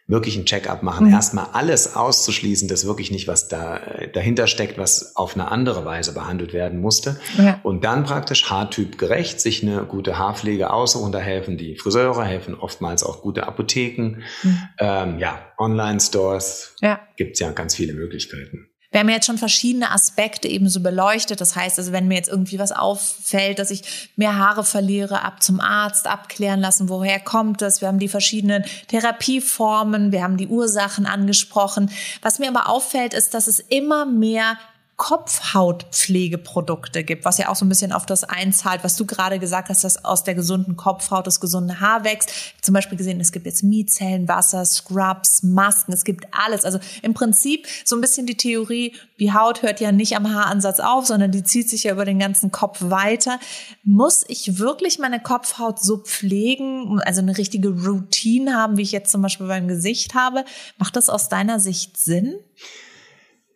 wirklich 0.10 0.36
ein 0.38 0.46
Check-up 0.46 0.82
machen. 0.82 1.08
Mhm. 1.08 1.14
Erstmal 1.14 1.48
alles 1.54 1.96
auszuschließen, 1.96 2.68
dass 2.68 2.86
wirklich 2.86 3.12
nicht 3.12 3.28
was 3.28 3.48
da 3.48 3.80
dahinter 4.12 4.48
steckt, 4.48 4.80
was 4.80 5.16
auf 5.16 5.36
eine 5.36 5.52
andere 5.52 5.86
Weise 5.86 6.14
behandelt 6.14 6.52
werden 6.52 6.82
musste. 6.82 7.20
Ja. 7.38 7.60
Und 7.62 7.84
dann 7.84 8.04
praktisch 8.04 8.50
Haartyp 8.50 8.98
gerecht 8.98 9.40
sich 9.40 9.62
eine 9.62 9.86
gute 9.86 10.18
Haarpflege 10.18 10.74
aussuchen. 10.74 11.12
Da 11.12 11.20
helfen 11.20 11.58
die 11.58 11.78
Friseure, 11.78 12.26
helfen 12.26 12.56
oftmals 12.56 13.04
auch 13.04 13.22
gute 13.22 13.48
Apotheken. 13.48 14.24
Mhm. 14.42 14.58
Ähm, 14.80 15.20
ja, 15.20 15.40
Online-Stores. 15.60 16.76
Ja. 16.82 17.00
Gibt's 17.16 17.40
ja 17.40 17.52
ganz 17.52 17.76
viele 17.76 17.94
Möglichkeiten. 17.94 18.69
Wir 18.92 19.02
haben 19.02 19.10
jetzt 19.10 19.28
schon 19.28 19.38
verschiedene 19.38 19.92
Aspekte 19.92 20.48
eben 20.48 20.68
so 20.68 20.80
beleuchtet. 20.80 21.40
Das 21.42 21.56
heißt 21.56 21.78
also, 21.78 21.92
wenn 21.92 22.08
mir 22.08 22.16
jetzt 22.16 22.30
irgendwie 22.30 22.58
was 22.58 22.72
auffällt, 22.72 23.60
dass 23.60 23.70
ich 23.70 24.10
mehr 24.16 24.38
Haare 24.38 24.64
verliere, 24.64 25.22
ab 25.24 25.44
zum 25.44 25.60
Arzt 25.60 26.08
abklären 26.08 26.60
lassen, 26.60 26.90
woher 26.90 27.20
kommt 27.20 27.62
es. 27.62 27.82
Wir 27.82 27.88
haben 27.88 28.00
die 28.00 28.08
verschiedenen 28.08 28.66
Therapieformen, 28.88 30.12
wir 30.12 30.24
haben 30.24 30.38
die 30.38 30.48
Ursachen 30.48 31.06
angesprochen. 31.06 31.92
Was 32.24 32.40
mir 32.40 32.50
aber 32.50 32.68
auffällt, 32.68 33.14
ist, 33.14 33.36
dass 33.36 33.46
es 33.46 33.60
immer 33.60 34.08
mehr 34.08 34.58
Kopfhautpflegeprodukte 35.00 37.04
gibt, 37.06 37.24
was 37.24 37.38
ja 37.38 37.48
auch 37.48 37.56
so 37.56 37.64
ein 37.64 37.70
bisschen 37.70 37.94
auf 37.94 38.06
das 38.06 38.26
einzahlt, 38.26 38.84
was 38.84 38.98
du 38.98 39.06
gerade 39.06 39.40
gesagt 39.40 39.70
hast, 39.70 39.86
dass 39.86 40.04
aus 40.04 40.26
der 40.26 40.36
gesunden 40.36 40.76
Kopfhaut 40.76 41.26
das 41.26 41.40
gesunde 41.40 41.80
Haar 41.80 42.04
wächst. 42.04 42.30
Zum 42.62 42.74
Beispiel 42.74 42.98
gesehen, 42.98 43.22
es 43.22 43.32
gibt 43.32 43.46
jetzt 43.46 43.64
Mietzellenwasser, 43.64 44.66
Scrubs, 44.66 45.42
Masken, 45.42 45.94
es 45.94 46.04
gibt 46.04 46.26
alles. 46.34 46.66
Also 46.66 46.80
im 47.02 47.14
Prinzip 47.14 47.66
so 47.86 47.96
ein 47.96 48.02
bisschen 48.02 48.28
die 48.28 48.36
Theorie, 48.36 48.94
die 49.22 49.32
Haut 49.32 49.62
hört 49.62 49.80
ja 49.80 49.94
nicht 49.94 50.18
am 50.18 50.34
Haaransatz 50.34 50.82
auf, 50.82 51.08
sondern 51.08 51.32
die 51.32 51.44
zieht 51.44 51.70
sich 51.70 51.86
ja 51.86 51.94
über 51.94 52.04
den 52.04 52.20
ganzen 52.20 52.52
Kopf 52.52 52.80
weiter. 52.82 53.40
Muss 53.86 54.26
ich 54.28 54.60
wirklich 54.60 55.00
meine 55.00 55.22
Kopfhaut 55.22 55.80
so 55.80 56.00
pflegen, 56.00 57.00
also 57.06 57.22
eine 57.22 57.38
richtige 57.38 57.70
Routine 57.70 58.58
haben, 58.58 58.76
wie 58.76 58.82
ich 58.82 58.92
jetzt 58.92 59.14
zum 59.14 59.22
Beispiel 59.22 59.48
beim 59.48 59.70
Gesicht 59.70 60.14
habe? 60.14 60.44
Macht 60.78 60.98
das 60.98 61.08
aus 61.08 61.30
deiner 61.30 61.62
Sicht 61.62 61.96
Sinn? 61.96 62.36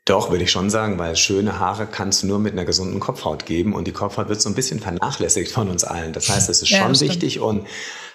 Doch, 0.05 0.31
würde 0.31 0.43
ich 0.43 0.51
schon 0.51 0.69
sagen, 0.69 0.99
weil 0.99 1.15
schöne 1.15 1.59
Haare 1.59 1.87
kannst 1.87 2.23
du 2.23 2.27
nur 2.27 2.37
mit 2.37 2.51
einer 2.51 2.65
gesunden 2.65 2.99
Kopfhaut 2.99 3.45
geben 3.45 3.73
und 3.73 3.87
die 3.87 3.93
Kopfhaut 3.93 4.27
wird 4.27 4.41
so 4.41 4.49
ein 4.49 4.55
bisschen 4.55 4.81
vernachlässigt 4.81 5.51
von 5.51 5.69
uns 5.69 5.85
allen. 5.85 6.11
Das 6.11 6.27
heißt, 6.27 6.49
es 6.49 6.61
ist 6.61 6.71
ja, 6.71 6.79
schon 6.79 6.99
wichtig 6.99 7.39
und 7.39 7.65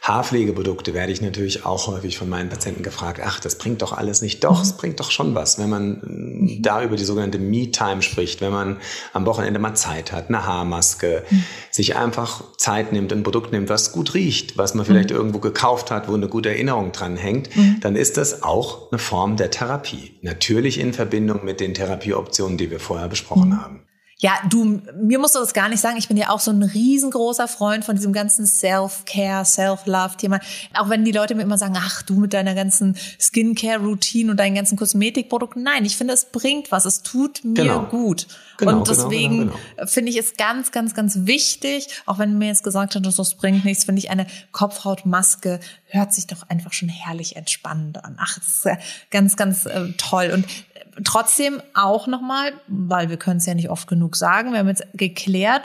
Haarpflegeprodukte 0.02 0.94
werde 0.94 1.12
ich 1.12 1.20
natürlich 1.20 1.66
auch 1.66 1.86
häufig 1.86 2.18
von 2.18 2.28
meinen 2.28 2.48
Patienten 2.48 2.82
gefragt, 2.82 3.20
ach, 3.24 3.40
das 3.40 3.58
bringt 3.58 3.82
doch 3.82 3.92
alles 3.92 4.22
nicht. 4.22 4.42
Doch, 4.44 4.62
es 4.62 4.72
bringt 4.72 5.00
doch 5.00 5.10
schon 5.10 5.34
was, 5.34 5.58
wenn 5.58 5.68
man 5.68 6.00
mhm. 6.02 6.62
da 6.62 6.82
über 6.82 6.96
die 6.96 7.04
sogenannte 7.04 7.38
Me-Time 7.38 8.02
spricht, 8.02 8.40
wenn 8.40 8.52
man 8.52 8.76
am 9.12 9.26
Wochenende 9.26 9.58
mal 9.58 9.74
Zeit 9.74 10.12
hat, 10.12 10.28
eine 10.28 10.46
Haarmaske, 10.46 11.24
mhm. 11.28 11.44
sich 11.70 11.96
einfach 11.96 12.42
Zeit 12.56 12.92
nimmt, 12.92 13.12
ein 13.12 13.22
Produkt 13.22 13.52
nimmt, 13.52 13.68
was 13.68 13.92
gut 13.92 14.14
riecht, 14.14 14.56
was 14.56 14.74
man 14.74 14.86
vielleicht 14.86 15.10
mhm. 15.10 15.16
irgendwo 15.16 15.38
gekauft 15.38 15.90
hat, 15.90 16.08
wo 16.08 16.14
eine 16.14 16.28
gute 16.28 16.48
Erinnerung 16.48 16.92
dran 16.92 17.16
hängt, 17.16 17.54
mhm. 17.56 17.78
dann 17.80 17.96
ist 17.96 18.16
das 18.16 18.42
auch 18.42 18.90
eine 18.90 18.98
Form 18.98 19.36
der 19.36 19.50
Therapie. 19.50 20.12
Natürlich 20.22 20.78
in 20.78 20.92
Verbindung 20.92 21.44
mit 21.44 21.60
den 21.60 21.74
Therapieoptionen, 21.74 22.56
die 22.56 22.70
wir 22.70 22.80
vorher 22.80 23.08
besprochen 23.08 23.50
mhm. 23.50 23.62
haben. 23.62 23.87
Ja, 24.20 24.32
du, 24.50 24.82
mir 25.00 25.20
musst 25.20 25.36
du 25.36 25.38
das 25.38 25.54
gar 25.54 25.68
nicht 25.68 25.80
sagen. 25.80 25.96
Ich 25.96 26.08
bin 26.08 26.16
ja 26.16 26.30
auch 26.30 26.40
so 26.40 26.50
ein 26.50 26.64
riesengroßer 26.64 27.46
Freund 27.46 27.84
von 27.84 27.94
diesem 27.94 28.12
ganzen 28.12 28.48
Self-Care, 28.48 29.44
Self-Love-Thema. 29.44 30.40
Auch 30.74 30.88
wenn 30.88 31.04
die 31.04 31.12
Leute 31.12 31.36
mir 31.36 31.42
immer 31.42 31.56
sagen, 31.56 31.76
ach, 31.78 32.02
du 32.02 32.14
mit 32.14 32.32
deiner 32.32 32.56
ganzen 32.56 32.96
Skincare-Routine 33.20 34.32
und 34.32 34.36
deinen 34.38 34.56
ganzen 34.56 34.76
Kosmetikprodukten. 34.76 35.62
Nein, 35.62 35.84
ich 35.84 35.96
finde, 35.96 36.14
es 36.14 36.24
bringt 36.24 36.72
was. 36.72 36.84
Es 36.84 37.02
tut 37.02 37.44
mir 37.44 37.62
genau. 37.62 37.84
gut. 37.84 38.26
Genau, 38.56 38.78
und 38.78 38.88
genau, 38.88 39.02
deswegen 39.02 39.38
genau, 39.38 39.58
genau, 39.76 39.86
finde 39.86 40.10
ich 40.10 40.18
es 40.18 40.36
ganz, 40.36 40.72
ganz, 40.72 40.94
ganz 40.94 41.26
wichtig, 41.26 41.86
auch 42.06 42.18
wenn 42.18 42.38
mir 42.38 42.48
jetzt 42.48 42.64
gesagt 42.64 42.96
hat, 42.96 43.06
das 43.06 43.34
bringt 43.36 43.64
nichts, 43.64 43.84
finde 43.84 44.00
ich 44.00 44.10
eine 44.10 44.26
Kopfhautmaske 44.50 45.60
hört 45.90 46.12
sich 46.12 46.26
doch 46.26 46.48
einfach 46.48 46.72
schon 46.72 46.88
herrlich 46.88 47.36
entspannend 47.36 48.04
an. 48.04 48.16
Ach, 48.20 48.38
das 48.38 48.46
ist 48.46 48.68
ganz, 49.10 49.36
ganz 49.36 49.66
äh, 49.66 49.92
toll. 49.96 50.30
Und 50.34 50.46
trotzdem 51.04 51.62
auch 51.74 52.06
nochmal, 52.06 52.52
weil 52.66 53.08
wir 53.10 53.16
können 53.16 53.38
es 53.38 53.46
ja 53.46 53.54
nicht 53.54 53.70
oft 53.70 53.88
genug 53.88 54.16
sagen, 54.16 54.52
wir 54.52 54.60
haben 54.60 54.68
jetzt 54.68 54.86
geklärt, 54.94 55.62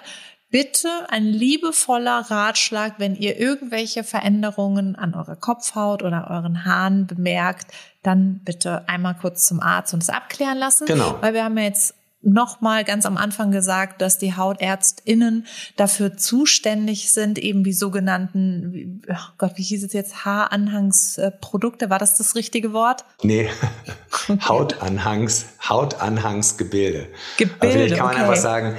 bitte 0.50 0.88
ein 1.10 1.26
liebevoller 1.26 2.30
Ratschlag, 2.30 2.94
wenn 3.00 3.16
ihr 3.16 3.40
irgendwelche 3.40 4.04
Veränderungen 4.04 4.96
an 4.96 5.16
eurer 5.16 5.36
Kopfhaut 5.36 6.04
oder 6.04 6.30
euren 6.30 6.64
Haaren 6.64 7.08
bemerkt, 7.08 7.72
dann 8.04 8.42
bitte 8.44 8.88
einmal 8.88 9.16
kurz 9.16 9.48
zum 9.48 9.60
Arzt 9.60 9.96
und 9.96 10.04
es 10.04 10.10
abklären 10.10 10.60
lassen. 10.60 10.86
Genau. 10.86 11.18
Weil 11.22 11.34
wir 11.34 11.44
haben 11.44 11.58
ja 11.58 11.64
jetzt 11.64 11.96
nochmal 12.24 12.84
ganz 12.84 13.06
am 13.06 13.18
Anfang 13.18 13.52
gesagt, 13.52 14.02
dass 14.02 14.18
die 14.18 14.36
Hautärztinnen 14.36 15.46
dafür 15.76 16.18
zuständig 16.18 17.12
sind, 17.12 17.38
eben 17.38 17.64
die 17.64 17.74
sogenannten, 17.74 19.02
oh 19.10 19.34
Gott, 19.38 19.54
wie 19.56 19.64
hieß 19.64 19.84
es 19.84 19.94
jetzt, 19.94 20.26
Haaranhangsprodukte, 20.26 21.90
war 21.90 22.00
das 22.00 22.18
das 22.18 22.36
richtige 22.36 22.74
Wort? 22.74 23.04
Nee, 23.22 23.50
okay. 24.30 24.40
Hautanhangs, 24.48 25.46
Hautanhangsgebilde. 25.68 27.08
Gebilde, 27.38 27.58
Aber 27.60 27.72
vielleicht 27.72 27.96
kann 27.96 28.06
man 28.06 28.16
okay. 28.16 28.24
einfach 28.24 28.42
sagen, 28.42 28.78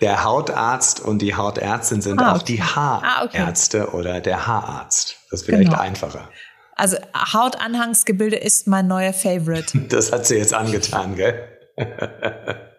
der 0.00 0.24
Hautarzt 0.24 1.00
und 1.00 1.20
die 1.20 1.34
Hautärztin 1.34 2.02
sind 2.02 2.20
ah, 2.20 2.34
auch 2.34 2.42
die 2.42 2.62
Haarärzte 2.62 3.82
ah, 3.82 3.84
okay. 3.84 3.96
oder 3.96 4.20
der 4.20 4.46
Haararzt. 4.46 5.16
Das 5.30 5.40
ist 5.40 5.46
vielleicht 5.46 5.70
genau. 5.70 5.80
einfacher. 5.80 6.28
Also 6.76 6.96
Hautanhangsgebilde 7.14 8.36
ist 8.36 8.66
mein 8.66 8.86
neuer 8.86 9.12
Favorite. 9.12 9.78
Das 9.88 10.12
hat 10.12 10.26
sie 10.26 10.36
jetzt 10.36 10.52
angetan, 10.52 11.16
gell? 11.16 11.48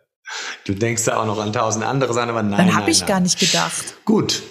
Du 0.65 0.73
denkst 0.73 1.05
da 1.05 1.17
auch 1.17 1.25
noch 1.25 1.39
an 1.39 1.53
tausend 1.53 1.85
andere 1.85 2.13
Sachen, 2.13 2.29
aber 2.29 2.43
nein. 2.43 2.67
Dann 2.67 2.75
habe 2.75 2.91
ich 2.91 2.99
nein. 3.01 3.07
gar 3.07 3.19
nicht 3.19 3.39
gedacht. 3.39 4.05
Gut. 4.05 4.43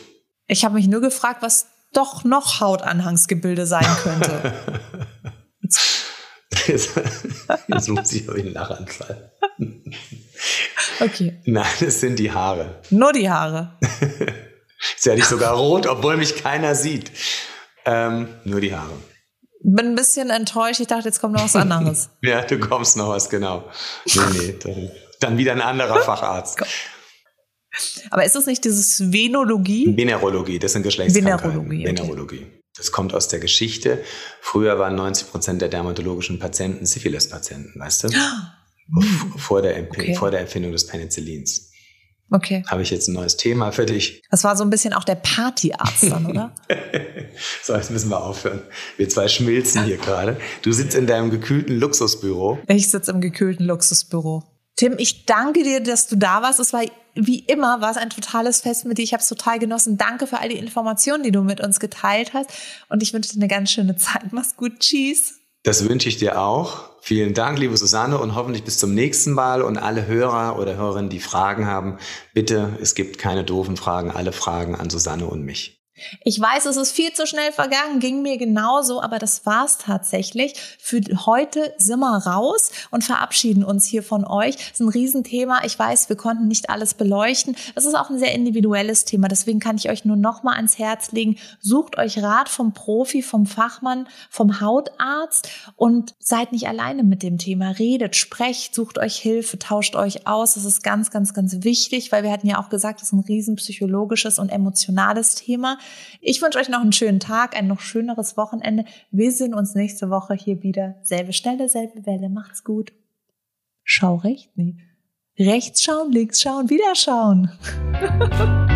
Ich 0.47 0.65
habe 0.65 0.75
mich 0.75 0.89
nur 0.89 1.01
gefragt, 1.01 1.43
was 1.43 1.67
doch 1.93 2.25
noch 2.25 2.61
Hautanhangsgebilde 2.61 3.67
sein 3.67 3.87
könnte. 4.03 4.55
jetzt, 6.67 6.91
jetzt 7.69 7.89
muss 7.89 8.13
ich 8.13 8.29
auf 8.29 8.35
den 8.35 8.53
Lachanfall. 8.53 9.33
Okay. 11.01 11.41
Nein, 11.45 11.67
es 11.81 12.01
sind 12.01 12.19
die 12.19 12.33
Haare. 12.33 12.81
Nur 12.91 13.13
die 13.13 13.31
Haare. 13.31 13.79
Jetzt 14.93 15.07
werde 15.07 15.21
ich 15.21 15.27
sogar 15.27 15.55
rot, 15.55 15.87
obwohl 15.87 16.17
mich 16.17 16.43
keiner 16.43 16.75
sieht. 16.75 17.13
Ähm, 17.85 18.29
nur 18.45 18.61
die 18.61 18.75
Haare 18.75 18.93
bin 19.63 19.87
ein 19.87 19.95
bisschen 19.95 20.31
enttäuscht. 20.31 20.81
Ich 20.81 20.87
dachte, 20.87 21.07
jetzt 21.07 21.21
kommt 21.21 21.35
noch 21.35 21.45
was 21.45 21.57
anderes. 21.57 22.11
ja, 22.23 22.43
du 22.43 22.59
kommst 22.59 22.97
noch 22.97 23.09
was, 23.09 23.31
genau. 23.31 23.65
Nee, 24.07 24.57
nee, 24.65 24.91
dann, 25.23 25.39
wieder 25.39 25.53
ein 25.53 25.61
anderer 25.61 26.03
Facharzt. 26.03 26.63
Aber 28.11 28.25
ist 28.25 28.35
das 28.35 28.47
nicht 28.47 28.65
dieses 28.65 29.13
Venologie? 29.13 29.97
Venerologie, 29.97 30.59
das 30.59 30.73
sind 30.73 30.83
Geschlechtskrankheiten. 30.83 31.51
Venerologie. 31.51 31.87
Venerologie. 31.87 32.47
Das 32.77 32.93
kommt 32.93 33.15
aus 33.15 33.29
der 33.29 33.39
Geschichte. 33.39 34.03
Früher 34.41 34.79
waren 34.79 34.95
90 34.95 35.31
Prozent 35.31 35.63
der 35.63 35.69
dermatologischen 35.69 36.39
Patienten 36.39 36.87
Syphilis-Patienten, 36.87 37.79
weißt 37.79 38.05
du? 38.05 38.09
Hm. 38.95 39.35
Vor, 39.39 39.63
der, 39.63 39.81
okay. 39.85 40.15
vor 40.17 40.33
der 40.33 40.41
Erfindung 40.41 40.73
des 40.73 40.89
Penicillins. 40.89 41.71
Okay. 42.33 42.65
Habe 42.67 42.83
ich 42.83 42.91
jetzt 42.91 43.09
ein 43.09 43.13
neues 43.13 43.37
Thema 43.37 43.73
für 43.73 43.85
dich? 43.85 44.23
Das 44.31 44.43
war 44.43 44.57
so 44.57 44.65
ein 44.65 44.71
bisschen 44.71 44.95
auch 44.95 45.05
der 45.05 45.17
Partyarzt 45.17 46.05
dann, 46.05 46.27
oder? 46.27 46.55
so, 47.63 47.75
jetzt 47.75 47.91
müssen 47.91 48.09
wir 48.11 48.23
aufhören. 48.23 48.63
Wir 48.97 49.09
zwei 49.09 49.29
schmilzen 49.29 49.85
hier 49.85 49.97
gerade. 49.99 50.39
Du 50.63 50.73
sitzt 50.73 50.97
in 50.97 51.07
deinem 51.07 51.31
gekühlten 51.31 51.79
Luxusbüro. 51.79 52.59
Ich 52.69 52.91
sitze 52.91 53.11
im 53.11 53.21
gekühlten 53.21 53.65
Luxusbüro. 53.67 54.45
Tim, 54.77 54.95
ich 54.99 55.27
danke 55.27 55.63
dir, 55.63 55.81
dass 55.83 56.09
du 56.09 56.17
da 56.17 56.43
warst. 56.43 56.61
Es 56.61 56.73
war 56.73 56.83
wie 57.15 57.41
immer 57.41 57.81
war 57.81 57.91
es 57.91 57.97
ein 57.97 58.11
totales 58.11 58.63
Fest 58.63 58.87
mit 58.87 58.99
dir. 58.99 59.03
Ich 59.03 59.13
habe 59.13 59.23
es 59.23 59.29
total 59.29 59.59
genossen. 59.59 59.99
Danke 59.99 60.27
für 60.27 60.41
all 60.41 60.49
die 60.49 60.57
Informationen, 60.57 61.23
die 61.23 61.31
du 61.31 61.43
mit 61.43 61.61
uns 61.61 61.79
geteilt 61.79 62.33
hast. 62.33 62.51
Und 62.89 63.03
ich 63.03 63.13
wünsche 63.13 63.33
dir 63.33 63.37
eine 63.37 63.49
ganz 63.49 63.71
schöne 63.71 63.97
Zeit. 63.97 64.33
Mach's 64.33 64.57
gut. 64.57 64.81
Tschüss. 64.81 65.35
Das 65.63 65.89
wünsche 65.89 66.09
ich 66.09 66.17
dir 66.17 66.41
auch. 66.41 66.91
Vielen 67.01 67.35
Dank, 67.35 67.59
liebe 67.59 67.77
Susanne, 67.77 68.19
und 68.19 68.35
hoffentlich 68.35 68.65
bis 68.65 68.79
zum 68.79 68.95
nächsten 68.95 69.33
Mal. 69.33 69.63
Und 69.63 69.77
alle 69.77 70.07
Hörer 70.07 70.59
oder 70.59 70.77
Hörerinnen, 70.77 71.11
die 71.11 71.21
Fragen 71.21 71.67
haben, 71.67 71.99
bitte, 72.33 72.79
es 72.81 72.95
gibt 72.95 73.19
keine 73.19 73.45
doofen 73.45 73.77
Fragen, 73.77 74.11
alle 74.11 74.33
Fragen 74.33 74.75
an 74.75 74.89
Susanne 74.89 75.27
und 75.27 75.43
mich. 75.43 75.82
Ich 76.25 76.41
weiß, 76.41 76.67
es 76.67 76.77
ist 76.77 76.93
viel 76.93 77.13
zu 77.13 77.27
schnell 77.27 77.53
vergangen, 77.53 78.01
ging 78.01 78.23
mir 78.23 78.39
genauso, 78.39 79.03
aber 79.03 79.19
das 79.19 79.45
war's 79.45 79.77
tatsächlich. 79.77 80.55
Für 80.79 81.01
heute 81.27 81.75
sind 81.77 82.01
wir 82.01 82.17
raus 82.17 82.71
und 82.91 83.05
verabschieden 83.05 83.63
uns 83.63 83.87
hier 83.87 84.03
von 84.03 84.25
euch. 84.25 84.57
Das 84.57 84.67
ist 84.73 84.81
ein 84.81 84.89
Riesenthema. 84.89 85.63
Ich 85.65 85.79
weiß, 85.79 86.09
wir 86.09 86.17
konnten 86.17 86.49
nicht 86.49 86.71
alles 86.71 86.95
beleuchten. 86.95 87.57
Es 87.75 87.85
ist 87.85 87.95
auch 87.95 88.09
ein 88.09 88.19
sehr 88.19 88.35
individuelles 88.35 89.05
Thema. 89.05 89.29
Deswegen 89.29 89.61
kann 89.61 89.77
ich 89.77 89.91
euch 89.91 90.05
nur 90.05 90.17
noch 90.17 90.43
mal 90.43 90.57
ans 90.57 90.79
Herz 90.79 91.13
legen. 91.13 91.37
Sucht 91.61 91.99
euch 91.99 92.23
Rat 92.23 92.49
vom 92.49 92.73
Profi, 92.73 93.23
vom 93.23 93.45
Fachmann, 93.45 94.09
vom 94.31 94.61
Hautarzt 94.61 95.51
und 95.77 96.15
seid 96.19 96.53
nicht 96.53 96.69
alleine 96.69 97.03
mit 97.03 97.23
dem 97.23 97.37
Thema. 97.37 97.71
Redet, 97.73 98.17
sprecht, 98.17 98.75
sucht 98.75 98.99
euch 98.99 99.17
Hilfe, 99.17 99.59
tauscht 99.59 99.95
euch 99.95 100.27
aus. 100.27 100.55
Das 100.55 100.65
ist 100.65 100.83
ganz, 100.83 101.11
ganz, 101.11 101.35
ganz 101.35 101.63
wichtig, 101.65 102.13
weil 102.13 102.23
wir 102.23 102.33
hatten 102.33 102.49
ja 102.49 102.59
auch 102.59 102.71
gesagt, 102.71 103.01
das 103.01 103.09
ist 103.09 103.13
ein 103.13 103.21
riesen 103.21 103.57
psychologisches 103.57 104.39
und 104.39 104.49
emotionales 104.49 105.35
Thema. 105.35 105.79
Ich 106.21 106.41
wünsche 106.41 106.59
euch 106.59 106.69
noch 106.69 106.81
einen 106.81 106.93
schönen 106.93 107.21
Tag, 107.21 107.57
ein 107.57 107.67
noch 107.67 107.81
schöneres 107.81 108.37
Wochenende. 108.37 108.85
Wir 109.11 109.33
sehen 109.33 109.55
uns 109.55 109.75
nächste 109.75 110.11
Woche 110.11 110.35
hier 110.35 110.63
wieder. 110.63 110.97
Selbe 111.03 111.33
Stelle, 111.33 111.69
selbe 111.69 112.07
Welle. 112.07 112.29
Macht's 112.29 112.65
gut. 112.65 112.93
Schau 113.85 114.17
rechts, 114.17 114.53
nee. 114.55 114.77
Rechts 115.39 115.83
schauen, 115.83 116.13
links 116.13 116.41
schauen, 116.41 116.71
wieder 116.71 116.95
schauen. 116.95 117.51